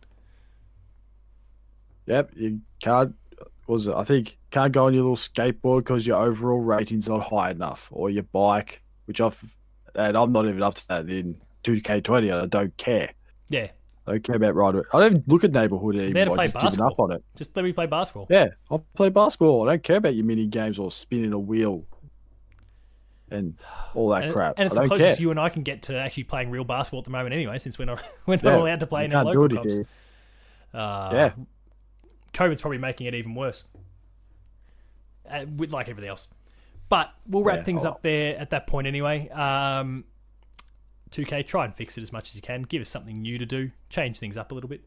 Yep, 2.06 2.32
you 2.36 2.60
can't. 2.82 3.14
what 3.38 3.48
Was 3.66 3.86
it? 3.86 3.94
I 3.94 4.04
think 4.04 4.36
can't 4.50 4.72
go 4.72 4.84
on 4.86 4.94
your 4.94 5.02
little 5.04 5.16
skateboard 5.16 5.78
because 5.78 6.06
your 6.06 6.20
overall 6.20 6.60
rating's 6.60 7.08
not 7.08 7.22
high 7.30 7.50
enough, 7.50 7.88
or 7.92 8.10
your 8.10 8.24
bike, 8.24 8.82
which 9.06 9.20
I've 9.20 9.42
and 9.94 10.16
I'm 10.16 10.32
not 10.32 10.44
even 10.46 10.62
up 10.62 10.74
to 10.74 10.88
that 10.88 11.08
in 11.08 11.40
2K20. 11.64 12.42
I 12.42 12.46
don't 12.46 12.76
care. 12.76 13.10
yeah 13.48 13.68
I 14.06 14.12
don't 14.12 14.24
care 14.24 14.36
about 14.36 14.54
right. 14.54 14.74
I 14.92 15.00
don't 15.00 15.12
even 15.12 15.24
look 15.26 15.44
at 15.44 15.52
neighborhood 15.52 15.94
There 15.96 16.02
to 16.10 16.18
anymore. 16.20 16.34
play 16.36 16.44
I've 16.44 16.52
just 16.52 16.64
given 16.76 16.80
up 16.80 16.88
basketball. 16.90 17.04
on 17.06 17.12
it. 17.12 17.24
just 17.36 17.56
let 17.56 17.64
me 17.64 17.72
play 17.72 17.86
basketball 17.86 18.26
Yeah, 18.28 18.48
I'll 18.70 18.84
play 18.94 19.08
basketball. 19.08 19.66
I 19.68 19.72
don't 19.72 19.82
care 19.82 19.96
about 19.96 20.14
your 20.14 20.24
mini 20.26 20.46
games 20.46 20.78
or 20.78 20.90
spinning 20.90 21.32
a 21.32 21.38
wheel 21.38 21.84
and 23.30 23.54
all 23.94 24.10
that 24.10 24.24
and, 24.24 24.32
crap. 24.32 24.54
and 24.58 24.66
it's 24.66 24.76
I 24.76 24.82
the 24.82 24.88
closest 24.88 25.16
care. 25.16 25.22
you 25.22 25.30
and 25.30 25.40
I 25.40 25.48
can 25.48 25.62
get 25.62 25.82
to 25.84 25.96
actually 25.96 26.24
playing 26.24 26.50
real 26.50 26.64
basketball 26.64 27.00
at 27.00 27.04
the 27.04 27.10
moment 27.10 27.32
anyway 27.34 27.56
since 27.58 27.78
we're 27.78 27.86
not 27.86 28.02
we're 28.26 28.34
not 28.36 28.44
Yeah, 28.44 28.56
allowed 28.58 28.80
to 28.80 28.86
play 28.86 29.06
in 29.06 29.14
our 29.14 29.24
local 29.24 29.48
clubs 29.48 29.78
uh, 30.74 31.10
Yeah. 31.12 31.32
COVID's 32.34 32.60
probably 32.60 32.78
making 32.78 33.06
it 33.06 33.14
even 33.14 33.34
worse 33.34 33.64
uh, 35.30 35.46
with 35.56 35.72
like 35.72 35.88
everything 35.88 36.10
else 36.10 36.28
but 36.90 37.10
we'll 37.26 37.42
wrap 37.42 37.58
Yeah, 37.58 37.62
things 37.64 37.84
oh. 37.86 37.90
up 37.90 38.02
there 38.02 38.36
at 38.38 38.50
that 38.50 38.66
point 38.66 38.86
anyway 38.86 39.28
um 39.30 40.04
2K, 41.14 41.46
try 41.46 41.64
and 41.64 41.74
fix 41.74 41.96
it 41.98 42.02
as 42.02 42.12
much 42.12 42.30
as 42.30 42.34
you 42.36 42.42
can. 42.42 42.62
Give 42.62 42.80
us 42.82 42.88
something 42.88 43.20
new 43.22 43.38
to 43.38 43.46
do. 43.46 43.70
Change 43.90 44.18
things 44.18 44.36
up 44.36 44.50
a 44.50 44.54
little 44.54 44.68
bit. 44.68 44.82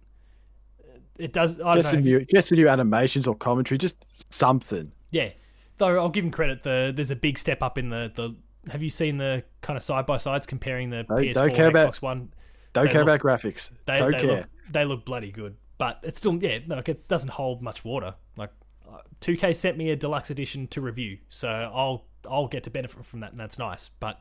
It 1.17 1.33
does. 1.33 1.59
I 1.59 1.75
Get 1.75 1.81
don't 1.83 1.91
some 1.91 1.99
know. 2.03 2.17
new, 2.19 2.25
get 2.25 2.45
some 2.45 2.57
new 2.57 2.69
animations 2.69 3.27
or 3.27 3.35
commentary, 3.35 3.77
just 3.77 3.97
something. 4.33 4.91
Yeah. 5.11 5.29
Though 5.77 5.97
I'll 5.99 6.09
give 6.09 6.23
him 6.25 6.31
credit. 6.31 6.63
The 6.63 6.91
there's 6.95 7.11
a 7.11 7.15
big 7.15 7.37
step 7.37 7.63
up 7.63 7.77
in 7.77 7.89
the 7.89 8.11
the. 8.13 8.35
Have 8.71 8.83
you 8.83 8.89
seen 8.89 9.17
the 9.17 9.43
kind 9.61 9.77
of 9.77 9.83
side 9.83 10.05
by 10.05 10.17
sides 10.17 10.45
comparing 10.45 10.89
the 10.89 11.03
Don't- 11.03 11.19
PS4 11.19 11.33
don't 11.33 11.55
care 11.55 11.67
and 11.67 11.75
about- 11.77 11.93
Xbox 11.93 12.01
One? 12.01 12.33
Don't 12.73 12.85
They 12.85 12.91
care 12.91 13.05
look- 13.05 13.21
about 13.21 13.39
graphics. 13.41 13.69
They 13.85 13.97
don't 13.97 14.11
they 14.11 14.17
care. 14.19 14.27
look 14.27 14.45
they 14.69 14.85
look 14.85 15.05
bloody 15.05 15.31
good, 15.31 15.55
but 15.77 15.99
it's 16.03 16.17
still 16.19 16.37
yeah. 16.43 16.59
Like 16.67 16.89
it 16.89 17.07
doesn't 17.07 17.29
hold 17.29 17.61
much 17.61 17.83
water. 17.85 18.15
Like 18.35 18.51
uh, 18.87 18.97
2K 19.21 19.55
sent 19.55 19.77
me 19.77 19.89
a 19.89 19.95
deluxe 19.95 20.29
edition 20.29 20.67
to 20.67 20.81
review, 20.81 21.17
so 21.29 21.47
I'll 21.49 22.05
I'll 22.29 22.47
get 22.47 22.63
to 22.63 22.69
benefit 22.69 23.05
from 23.05 23.21
that, 23.21 23.31
and 23.31 23.39
that's 23.39 23.57
nice. 23.57 23.89
But 23.89 24.19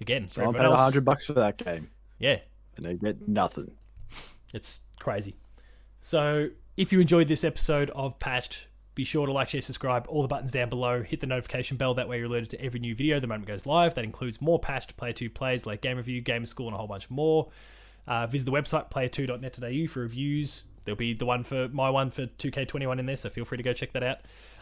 again, 0.00 0.28
So 0.28 0.44
I'm 0.44 0.52
paying 0.52 0.66
else, 0.66 0.80
hundred 0.80 1.04
bucks 1.04 1.24
for 1.24 1.34
that 1.34 1.56
game, 1.56 1.88
yeah, 2.18 2.38
and 2.76 2.86
they 2.86 2.94
get 2.94 3.28
nothing. 3.28 3.72
It's 4.54 4.80
crazy. 4.98 5.36
So, 6.00 6.48
if 6.76 6.92
you 6.92 7.00
enjoyed 7.00 7.28
this 7.28 7.44
episode 7.44 7.90
of 7.90 8.18
Patched, 8.18 8.68
be 8.94 9.04
sure 9.04 9.26
to 9.26 9.32
like, 9.32 9.48
share, 9.48 9.60
subscribe, 9.60 10.06
all 10.08 10.22
the 10.22 10.28
buttons 10.28 10.50
down 10.50 10.68
below. 10.68 11.02
Hit 11.02 11.20
the 11.20 11.26
notification 11.26 11.76
bell, 11.76 11.94
that 11.94 12.08
way 12.08 12.18
you're 12.18 12.26
alerted 12.26 12.50
to 12.50 12.60
every 12.60 12.80
new 12.80 12.94
video 12.94 13.20
the 13.20 13.26
moment 13.26 13.48
it 13.48 13.52
goes 13.52 13.66
live. 13.66 13.94
That 13.94 14.04
includes 14.04 14.40
more 14.40 14.58
Patched, 14.58 14.96
Player 14.96 15.12
2 15.12 15.30
plays, 15.30 15.66
like 15.66 15.82
Game 15.82 15.98
Review, 15.98 16.20
Game 16.20 16.46
School, 16.46 16.66
and 16.66 16.74
a 16.74 16.78
whole 16.78 16.88
bunch 16.88 17.08
more. 17.10 17.48
Uh, 18.08 18.26
visit 18.26 18.46
the 18.46 18.52
website, 18.52 18.90
player2.net.au, 18.90 19.86
for 19.86 20.00
reviews. 20.00 20.64
There'll 20.84 20.96
be 20.96 21.12
the 21.12 21.26
one 21.26 21.44
for 21.44 21.68
my 21.68 21.90
one 21.90 22.10
for 22.10 22.26
2K21 22.26 22.98
in 22.98 23.06
there, 23.06 23.16
so 23.16 23.28
feel 23.28 23.44
free 23.44 23.58
to 23.58 23.62
go 23.62 23.72
check 23.72 23.92
that 23.92 24.02
out. 24.02 24.18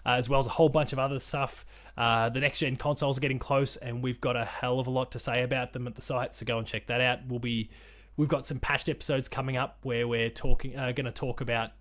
Uh, 0.06 0.10
as 0.10 0.28
well 0.28 0.38
as 0.38 0.46
a 0.46 0.50
whole 0.50 0.68
bunch 0.68 0.92
of 0.92 1.00
other 1.00 1.18
stuff. 1.18 1.64
Uh, 1.96 2.28
the 2.28 2.38
next 2.38 2.60
gen 2.60 2.76
consoles 2.76 3.18
are 3.18 3.20
getting 3.20 3.40
close, 3.40 3.74
and 3.76 4.04
we've 4.04 4.20
got 4.20 4.36
a 4.36 4.44
hell 4.44 4.78
of 4.78 4.86
a 4.86 4.90
lot 4.90 5.10
to 5.10 5.18
say 5.18 5.42
about 5.42 5.72
them 5.72 5.86
at 5.88 5.96
the 5.96 6.02
site. 6.02 6.32
So 6.34 6.46
go 6.46 6.58
and 6.58 6.66
check 6.66 6.86
that 6.86 7.00
out. 7.00 7.26
We'll 7.26 7.40
be 7.40 7.70
we've 8.16 8.28
got 8.28 8.46
some 8.46 8.60
patched 8.60 8.88
episodes 8.88 9.28
coming 9.28 9.56
up 9.56 9.78
where 9.82 10.06
we're 10.06 10.30
talking 10.30 10.76
uh, 10.76 10.92
going 10.92 11.06
to 11.06 11.12
talk 11.12 11.40
about 11.40 11.72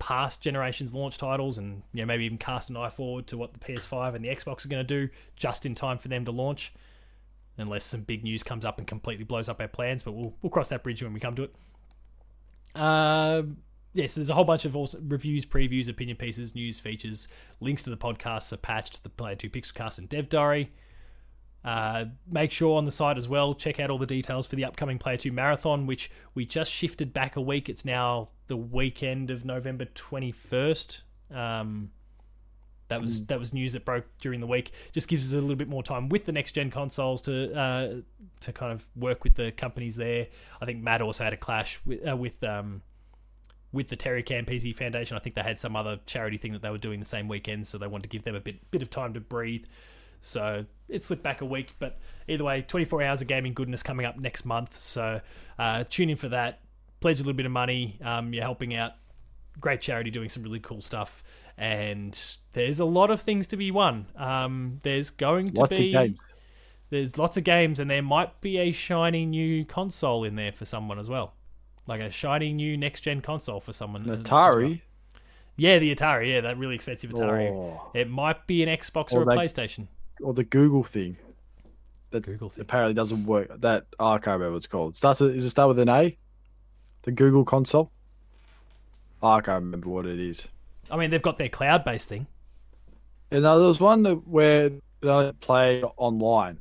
past 0.00 0.42
generations 0.42 0.94
launch 0.94 1.18
titles 1.18 1.58
and 1.58 1.82
you 1.92 2.00
know 2.00 2.06
maybe 2.06 2.24
even 2.24 2.38
cast 2.38 2.70
an 2.70 2.76
eye 2.76 2.88
forward 2.88 3.26
to 3.26 3.36
what 3.36 3.52
the 3.52 3.58
PS5 3.58 4.14
and 4.14 4.24
the 4.24 4.28
Xbox 4.28 4.64
are 4.64 4.68
going 4.68 4.84
to 4.84 5.06
do 5.06 5.12
just 5.36 5.66
in 5.66 5.74
time 5.74 5.98
for 5.98 6.08
them 6.08 6.24
to 6.24 6.32
launch 6.32 6.72
unless 7.58 7.84
some 7.84 8.00
big 8.00 8.24
news 8.24 8.42
comes 8.42 8.64
up 8.64 8.78
and 8.78 8.86
completely 8.86 9.24
blows 9.24 9.48
up 9.48 9.60
our 9.60 9.68
plans 9.68 10.02
but 10.02 10.12
we'll 10.12 10.34
we'll 10.40 10.50
cross 10.50 10.68
that 10.68 10.82
bridge 10.82 11.02
when 11.02 11.12
we 11.12 11.20
come 11.20 11.36
to 11.36 11.44
it. 11.44 11.54
Uh, 12.74 13.42
yeah, 13.92 14.06
so 14.06 14.20
there's 14.20 14.30
a 14.30 14.34
whole 14.34 14.44
bunch 14.44 14.64
of 14.64 14.76
also 14.76 14.98
reviews, 15.06 15.44
previews, 15.44 15.88
opinion 15.88 16.16
pieces, 16.16 16.54
news 16.54 16.78
features, 16.78 17.26
links 17.60 17.82
to 17.82 17.90
the 17.90 17.96
podcasts 17.96 18.52
are 18.52 18.56
patched, 18.56 19.02
the 19.02 19.08
Player 19.08 19.34
2 19.34 19.50
Pixelcast 19.50 19.98
and 19.98 20.08
Dev 20.08 20.28
Diary. 20.28 20.70
Uh, 21.64 22.06
make 22.30 22.52
sure 22.52 22.78
on 22.78 22.84
the 22.84 22.90
site 22.90 23.18
as 23.18 23.28
well, 23.28 23.54
check 23.54 23.78
out 23.80 23.90
all 23.90 23.98
the 23.98 24.06
details 24.06 24.46
for 24.46 24.56
the 24.56 24.64
upcoming 24.64 24.98
Player 24.98 25.16
2 25.16 25.32
Marathon, 25.32 25.86
which 25.86 26.10
we 26.34 26.46
just 26.46 26.72
shifted 26.72 27.12
back 27.12 27.36
a 27.36 27.40
week. 27.40 27.68
It's 27.68 27.84
now 27.84 28.28
the 28.46 28.56
weekend 28.56 29.30
of 29.30 29.44
November 29.44 29.84
21st. 29.84 31.02
Um, 31.34 31.90
that 32.88 33.00
was 33.00 33.26
that 33.26 33.38
was 33.38 33.54
news 33.54 33.74
that 33.74 33.84
broke 33.84 34.06
during 34.20 34.40
the 34.40 34.48
week. 34.48 34.72
Just 34.92 35.06
gives 35.06 35.28
us 35.28 35.38
a 35.38 35.40
little 35.40 35.54
bit 35.54 35.68
more 35.68 35.82
time 35.82 36.08
with 36.08 36.24
the 36.24 36.32
next 36.32 36.52
gen 36.52 36.72
consoles 36.72 37.22
to 37.22 37.56
uh, 37.56 37.94
to 38.40 38.52
kind 38.52 38.72
of 38.72 38.84
work 38.96 39.22
with 39.22 39.36
the 39.36 39.52
companies 39.52 39.94
there. 39.94 40.26
I 40.60 40.64
think 40.64 40.82
Matt 40.82 41.00
also 41.00 41.22
had 41.22 41.32
a 41.32 41.36
clash 41.36 41.78
with 41.86 42.06
uh, 42.06 42.16
with 42.16 42.42
um, 42.42 42.82
with 43.72 43.88
the 43.88 43.96
Terry 43.96 44.22
PC 44.22 44.74
Foundation. 44.74 45.16
I 45.16 45.20
think 45.20 45.34
they 45.36 45.42
had 45.42 45.58
some 45.58 45.76
other 45.76 46.00
charity 46.06 46.36
thing 46.36 46.52
that 46.52 46.62
they 46.62 46.70
were 46.70 46.78
doing 46.78 47.00
the 47.00 47.06
same 47.06 47.28
weekend, 47.28 47.66
so 47.66 47.78
they 47.78 47.86
wanted 47.86 48.04
to 48.04 48.08
give 48.08 48.24
them 48.24 48.34
a 48.34 48.40
bit 48.40 48.70
bit 48.70 48.82
of 48.82 48.90
time 48.90 49.14
to 49.14 49.20
breathe. 49.20 49.64
So 50.20 50.66
it 50.88 51.02
slipped 51.02 51.22
back 51.22 51.40
a 51.40 51.46
week, 51.46 51.74
but 51.78 51.98
either 52.28 52.44
way, 52.44 52.62
24 52.62 53.02
hours 53.02 53.22
of 53.22 53.28
gaming 53.28 53.54
goodness 53.54 53.82
coming 53.82 54.04
up 54.04 54.18
next 54.18 54.44
month. 54.44 54.76
So 54.76 55.20
uh, 55.58 55.84
tune 55.88 56.10
in 56.10 56.16
for 56.16 56.28
that. 56.28 56.60
Pledge 57.00 57.20
a 57.20 57.22
little 57.22 57.32
bit 57.36 57.46
of 57.46 57.52
money. 57.52 57.98
Um, 58.04 58.34
you're 58.34 58.44
helping 58.44 58.74
out 58.74 58.92
great 59.58 59.80
charity 59.80 60.10
doing 60.10 60.28
some 60.28 60.42
really 60.42 60.60
cool 60.60 60.80
stuff 60.82 61.22
and 61.60 62.36
there's 62.54 62.80
a 62.80 62.84
lot 62.84 63.10
of 63.10 63.20
things 63.20 63.46
to 63.48 63.56
be 63.56 63.70
won. 63.70 64.06
Um, 64.16 64.80
there's 64.82 65.10
going 65.10 65.50
to 65.52 65.60
Lots 65.60 65.78
be 65.78 65.94
of 65.94 66.02
games. 66.02 66.18
there's 66.88 67.18
lots 67.18 67.36
of 67.36 67.44
games, 67.44 67.78
and 67.78 67.90
there 67.90 68.02
might 68.02 68.40
be 68.40 68.58
a 68.58 68.72
shiny 68.72 69.26
new 69.26 69.64
console 69.66 70.24
in 70.24 70.36
there 70.36 70.52
for 70.52 70.64
someone 70.64 70.98
as 70.98 71.08
well, 71.10 71.34
like 71.86 72.00
a 72.00 72.10
shiny 72.10 72.52
new 72.52 72.76
next 72.76 73.00
gen 73.02 73.20
console 73.20 73.60
for 73.60 73.72
someone. 73.72 74.02
An 74.02 74.10
as 74.10 74.18
well. 74.18 74.54
Atari. 74.54 74.80
Yeah, 75.56 75.78
the 75.78 75.94
Atari. 75.94 76.32
Yeah, 76.32 76.40
that 76.42 76.58
really 76.58 76.74
expensive 76.74 77.10
Atari. 77.10 77.50
Oh. 77.50 77.90
It 77.94 78.08
might 78.08 78.46
be 78.46 78.62
an 78.62 78.68
Xbox 78.68 79.12
or, 79.12 79.18
Or 79.18 79.22
a 79.22 79.26
they- 79.26 79.36
PlayStation. 79.36 79.88
Or 80.22 80.34
the 80.34 80.44
Google 80.44 80.84
thing. 80.84 81.16
That 82.10 82.24
Google 82.24 82.50
thing. 82.50 82.62
apparently 82.62 82.94
doesn't 82.94 83.24
work. 83.24 83.60
That 83.60 83.86
oh, 83.98 84.08
I 84.08 84.18
can't 84.18 84.34
remember 84.34 84.52
what 84.52 84.56
it's 84.58 84.66
called. 84.66 84.96
Starts 84.96 85.20
with, 85.20 85.34
is 85.34 85.44
it 85.44 85.50
start 85.50 85.68
with 85.68 85.78
an 85.78 85.88
A? 85.88 86.16
The 87.02 87.12
Google 87.12 87.44
console. 87.44 87.90
Oh, 89.22 89.28
I 89.28 89.40
can't 89.40 89.62
remember 89.62 89.88
what 89.88 90.06
it 90.06 90.18
is. 90.18 90.48
I 90.90 90.96
mean, 90.96 91.10
they've 91.10 91.22
got 91.22 91.38
their 91.38 91.48
cloud 91.48 91.84
based 91.84 92.08
thing. 92.08 92.26
And 93.30 93.46
uh, 93.46 93.58
there 93.58 93.68
was 93.68 93.80
one 93.80 94.02
that 94.02 94.26
where 94.26 94.70
they 95.00 95.32
play 95.40 95.82
online. 95.82 96.58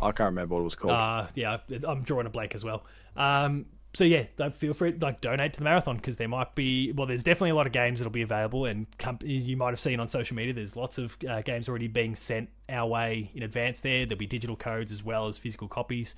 I 0.00 0.12
can't 0.12 0.28
remember 0.30 0.54
what 0.54 0.60
it 0.62 0.64
was 0.64 0.74
called. 0.74 0.92
Uh, 0.92 1.26
yeah, 1.34 1.58
I'm 1.86 2.02
drawing 2.02 2.26
a 2.26 2.30
blank 2.30 2.54
as 2.54 2.64
well. 2.64 2.84
Um, 3.16 3.66
so 3.96 4.04
yeah, 4.04 4.24
feel 4.56 4.74
free 4.74 4.92
like 5.00 5.22
donate 5.22 5.54
to 5.54 5.60
the 5.60 5.64
marathon 5.64 5.96
because 5.96 6.18
there 6.18 6.28
might 6.28 6.54
be 6.54 6.92
well, 6.92 7.06
there's 7.06 7.22
definitely 7.22 7.48
a 7.48 7.54
lot 7.54 7.66
of 7.66 7.72
games 7.72 7.98
that'll 7.98 8.12
be 8.12 8.20
available, 8.20 8.66
and 8.66 8.86
com- 8.98 9.18
you 9.24 9.56
might 9.56 9.70
have 9.70 9.80
seen 9.80 10.00
on 10.00 10.06
social 10.06 10.36
media. 10.36 10.52
There's 10.52 10.76
lots 10.76 10.98
of 10.98 11.16
uh, 11.26 11.40
games 11.40 11.66
already 11.66 11.88
being 11.88 12.14
sent 12.14 12.50
our 12.68 12.86
way 12.86 13.30
in 13.34 13.42
advance. 13.42 13.80
There, 13.80 14.04
there'll 14.04 14.18
be 14.18 14.26
digital 14.26 14.54
codes 14.54 14.92
as 14.92 15.02
well 15.02 15.28
as 15.28 15.38
physical 15.38 15.66
copies, 15.66 16.14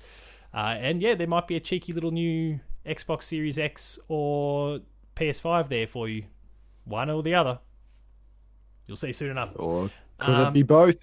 uh, 0.53 0.75
and 0.77 1.01
yeah, 1.01 1.15
there 1.15 1.25
might 1.25 1.47
be 1.47 1.55
a 1.55 1.61
cheeky 1.61 1.93
little 1.93 2.11
new 2.11 2.59
Xbox 2.85 3.23
Series 3.23 3.57
X 3.57 3.97
or 4.09 4.81
PS5 5.15 5.69
there 5.69 5.87
for 5.87 6.09
you, 6.09 6.25
one 6.83 7.09
or 7.09 7.23
the 7.23 7.33
other. 7.33 7.59
You'll 8.87 8.97
see 8.97 9.13
soon 9.13 9.31
enough. 9.31 9.51
or 9.55 9.89
could 10.17 10.35
um, 10.35 10.47
it 10.47 10.53
be 10.53 10.63
both? 10.63 10.97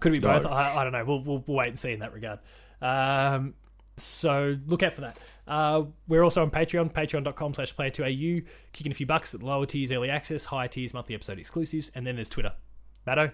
Could 0.00 0.14
it 0.14 0.20
be 0.22 0.26
No. 0.26 0.38
both? 0.38 0.46
I, 0.46 0.76
I 0.78 0.82
don't 0.82 0.94
know. 0.94 1.04
We'll, 1.04 1.22
we'll, 1.22 1.44
we'll 1.46 1.56
wait 1.58 1.68
and 1.68 1.78
see 1.78 1.92
in 1.92 1.98
that 1.98 2.14
regard. 2.14 2.38
Um, 2.80 3.52
so 3.98 4.56
look 4.66 4.82
out 4.82 4.94
for 4.94 5.02
that. 5.02 5.18
Uh, 5.46 5.84
we're 6.08 6.22
also 6.22 6.42
on 6.42 6.50
Patreon, 6.50 6.92
patreon.com 6.92 7.54
slash 7.54 7.74
player2au, 7.74 8.44
kicking 8.72 8.92
a 8.92 8.94
few 8.94 9.06
bucks 9.06 9.34
at 9.34 9.42
lower 9.42 9.66
tiers, 9.66 9.92
early 9.92 10.10
access, 10.10 10.44
higher 10.44 10.68
tiers, 10.68 10.92
monthly 10.92 11.14
episode 11.14 11.38
exclusives, 11.38 11.90
and 11.94 12.06
then 12.06 12.16
there's 12.16 12.28
Twitter. 12.28 12.52
Matto, 13.06 13.30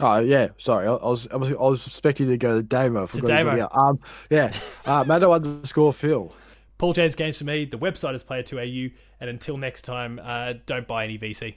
Oh 0.00 0.18
yeah, 0.18 0.48
sorry. 0.58 0.86
I, 0.86 0.92
I 0.92 1.08
was 1.08 1.26
I 1.28 1.36
was 1.36 1.50
I 1.50 1.54
was 1.54 1.86
expecting 1.86 2.26
to 2.26 2.36
go 2.36 2.56
to 2.56 2.62
Damo. 2.62 3.06
His 3.06 3.22
Damo. 3.22 3.68
Um, 3.72 3.98
yeah. 4.30 4.52
Uh, 4.84 5.04
Matto 5.04 5.32
underscore 5.32 5.92
Phil. 5.92 6.32
Paul 6.78 6.92
James 6.92 7.14
Games 7.14 7.38
for 7.38 7.44
me, 7.44 7.64
the 7.64 7.78
website 7.78 8.14
is 8.14 8.22
player2au, 8.22 8.92
and 9.20 9.30
until 9.30 9.56
next 9.56 9.82
time, 9.82 10.20
uh, 10.22 10.54
don't 10.66 10.86
buy 10.86 11.04
any 11.04 11.18
VC. 11.18 11.54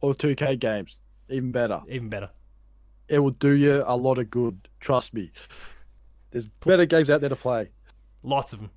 Or 0.00 0.14
2K 0.14 0.58
games. 0.58 0.96
Even 1.30 1.52
better. 1.52 1.80
Even 1.88 2.08
better. 2.08 2.30
It 3.06 3.20
will 3.20 3.30
do 3.30 3.52
you 3.52 3.84
a 3.86 3.96
lot 3.96 4.18
of 4.18 4.30
good. 4.30 4.68
Trust 4.80 5.14
me. 5.14 5.30
There's 6.32 6.46
better 6.46 6.86
games 6.86 7.08
out 7.08 7.20
there 7.20 7.30
to 7.30 7.36
play. 7.36 7.68
Lots 8.22 8.52
of 8.52 8.60
them. 8.60 8.70